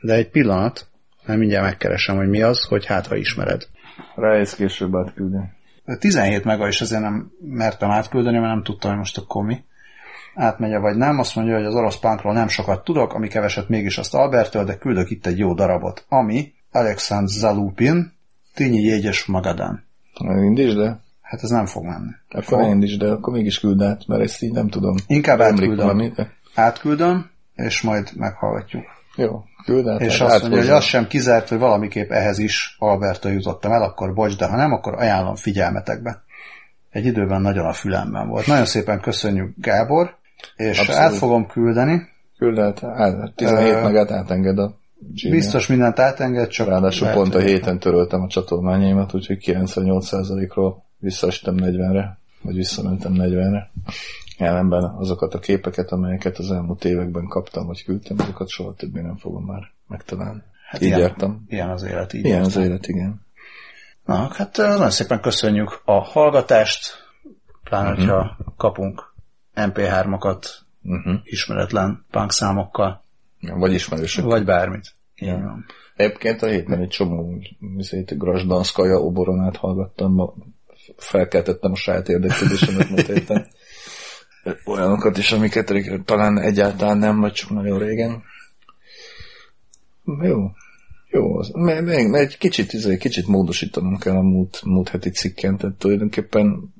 [0.00, 0.88] De egy pillanat,
[1.26, 3.66] mert mindjárt megkeresem, hogy mi az, hogy hát ha ismered.
[4.14, 5.54] Rájössz később átküldeni.
[5.98, 9.64] 17 mega is azért nem mertem átküldeni, mert nem tudtam, hogy most akkor mi
[10.34, 11.18] átmegye vagy nem.
[11.18, 14.76] Azt mondja, hogy az orosz punkról nem sokat tudok, ami keveset mégis azt Albertől, de
[14.76, 18.14] küldök itt egy jó darabot, ami Alexandr Zalupin,
[18.54, 19.84] Tényi Jégyes Magadán.
[20.20, 21.00] Indítsd de.
[21.20, 22.10] Hát ez nem fog menni.
[22.28, 22.70] Akkor fog.
[22.70, 24.94] indítsd de, akkor mégis küld át, mert ezt így nem tudom.
[25.06, 25.76] Inkább átküldöm.
[25.76, 26.32] Valami, de...
[26.54, 28.84] Átküldöm, és majd meghallgatjuk.
[29.16, 30.00] Jó, küld át.
[30.00, 34.14] És azt mondja, hogy az sem kizárt, hogy valamiképp ehhez is Alberta jutottam el, akkor
[34.14, 36.22] bocs, de ha nem, akkor ajánlom figyelmetekbe.
[36.90, 38.46] Egy időben nagyon a fülemben volt.
[38.46, 40.16] Nagyon szépen köszönjük, Gábor,
[40.56, 41.00] és Abszolút.
[41.00, 42.08] át fogom küldeni.
[42.38, 45.34] Küld át, át 17 uh, meg át átenged a Gmail.
[45.34, 46.68] Biztos mindent átenged, csak...
[46.68, 53.70] Ráadásul pont a héten töröltem a csatornányaimat, úgyhogy 98%-ról visszaestem 40-re, vagy visszamentem 40-re.
[54.38, 59.16] Ellenben azokat a képeket, amelyeket az elmúlt években kaptam, vagy küldtem, azokat soha többé nem
[59.16, 60.42] fogom már megtalálni.
[60.68, 61.44] Hát így ilyen, jártam.
[61.48, 62.62] Ilyen az élet, így Ilyen jártam.
[62.62, 63.20] az élet, igen.
[64.04, 67.06] Na, hát nagyon szépen köszönjük a hallgatást,
[67.64, 68.06] pláne, uh-huh.
[68.06, 69.14] hogyha kapunk
[69.54, 70.46] MP3-okat
[70.82, 71.14] uh-huh.
[71.24, 73.04] ismeretlen punk számokkal.
[73.54, 74.24] Vagy ismerősök.
[74.24, 74.94] Vagy bármit.
[75.14, 75.64] Igen.
[75.96, 77.42] Egyébként a héten egy csomó
[78.16, 80.34] Grasdanszkaja oboronát hallgattam, ma
[80.96, 83.46] felkeltettem a saját érdeklődésemet múlt héten.
[84.64, 85.72] Olyanokat is, amiket
[86.04, 88.22] talán egyáltalán nem, vagy csak nagyon régen.
[90.22, 90.50] Jó.
[91.10, 95.56] Jó, az, mert, mert egy kicsit, izé, kicsit módosítanom kell a múlt, múlt heti cikken,
[95.56, 96.74] tehát tulajdonképpen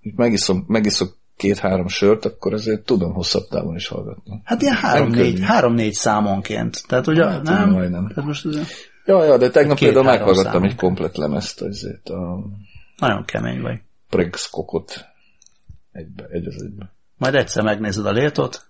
[0.00, 4.40] megiszom, megiszok két-három sört, akkor azért tudom hosszabb távon is hallgatni.
[4.44, 6.82] Hát ilyen három-négy, három-négy számonként.
[6.88, 7.70] Tehát ugye Hát, nem?
[7.70, 8.08] majdnem.
[8.08, 8.56] Tehát most ez
[9.04, 10.70] Ja, ja, de tegnap például meghallgattam számunk.
[10.70, 12.38] egy komplet lemezt, azért a
[12.96, 13.78] nagyon kemény vagy.
[14.10, 15.04] Pregskokot
[15.92, 16.92] egybe, egy az egybe.
[17.16, 18.66] Majd egyszer megnézed a létot,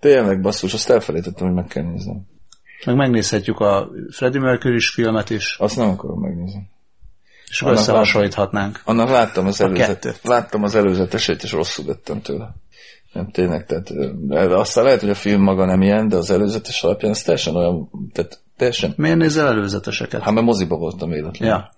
[0.00, 2.26] Tényleg basszus, azt elfelejtettem, hogy meg kell néznem.
[2.86, 6.70] meg megnézhetjük a Freddie mercury filmet is, Azt nem akarom megnézni.
[7.48, 8.80] És Annak összehasonlíthatnánk.
[8.84, 10.20] Annak láttam az, előzet, kettőt.
[10.22, 12.54] láttam az előzetesét, és rosszul lettem tőle.
[13.12, 13.90] Nem, tényleg, tehát
[14.52, 17.90] aztán lehet, hogy a film maga nem ilyen, de az előzetes alapján ez teljesen olyan,
[18.12, 20.22] tehát teljesen, Miért nézel előzeteseket?
[20.22, 21.54] hát mert moziba voltam véletlenül.
[21.54, 21.72] Ja,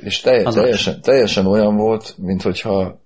[0.00, 3.00] És telj, teljesen, teljesen olyan volt, mint hogyha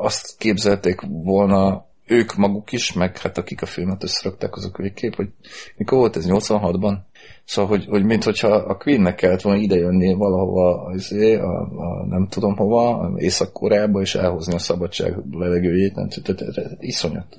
[0.00, 5.28] azt képzelték volna ők maguk is, meg hát akik a filmet összerakták, azok végképp, hogy
[5.76, 6.96] mikor volt ez, 86-ban?
[7.44, 12.28] Szóval, hogy, hogy mint hogyha a Queennek kellett volna idejönni valahova, azért, a, a, nem
[12.28, 17.38] tudom hova, Észak-Koreába, és elhozni a szabadság levegőjét, nem tudom, tehát- tehát iszonyat.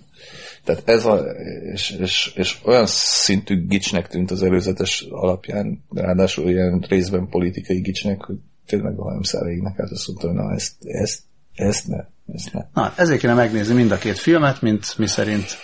[0.63, 1.17] Tehát ez a,
[1.73, 8.21] és, és, és olyan szintű gicsnek tűnt az előzetes alapján, ráadásul ilyen részben politikai gicsnek,
[8.21, 11.19] hogy tényleg valami száraignek át azt mondta, hogy na ezt, ezt,
[11.55, 11.97] ezt ne,
[12.33, 12.61] ezt ne.
[12.73, 15.57] na, ezért kéne megnézni mind a két filmet, mint mi szerint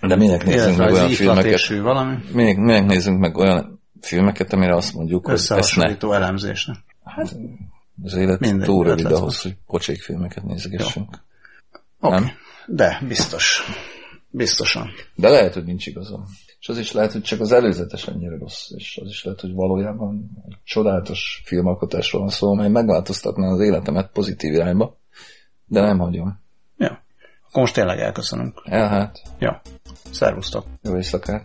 [0.00, 4.94] De minek nézzünk meg olyan filmeket, valami minek, minek nézzünk meg olyan filmeket, amire azt
[4.94, 6.14] mondjuk, hogy ezt ne.
[6.14, 6.76] elemzésnek.
[7.04, 7.36] Hát,
[8.02, 11.18] az élet Mindegy, túl rövid ahhoz, hogy pocsék filmeket nézegessünk.
[12.00, 12.30] Oké, Nem?
[12.66, 13.62] de biztos.
[14.30, 14.90] Biztosan.
[15.14, 16.24] De lehet, hogy nincs igazam.
[16.60, 19.52] És az is lehet, hogy csak az előzetes ennyire rossz, és az is lehet, hogy
[19.52, 24.96] valójában egy csodálatos filmalkotásról van szó, amely megváltoztatná az életemet pozitív irányba,
[25.66, 26.44] de nem hagyom.
[27.56, 28.62] Akkor most tényleg elköszönünk.
[28.64, 29.50] El hát, Jó.
[30.10, 30.66] Szervusztok.
[30.82, 31.44] jó éjszakát!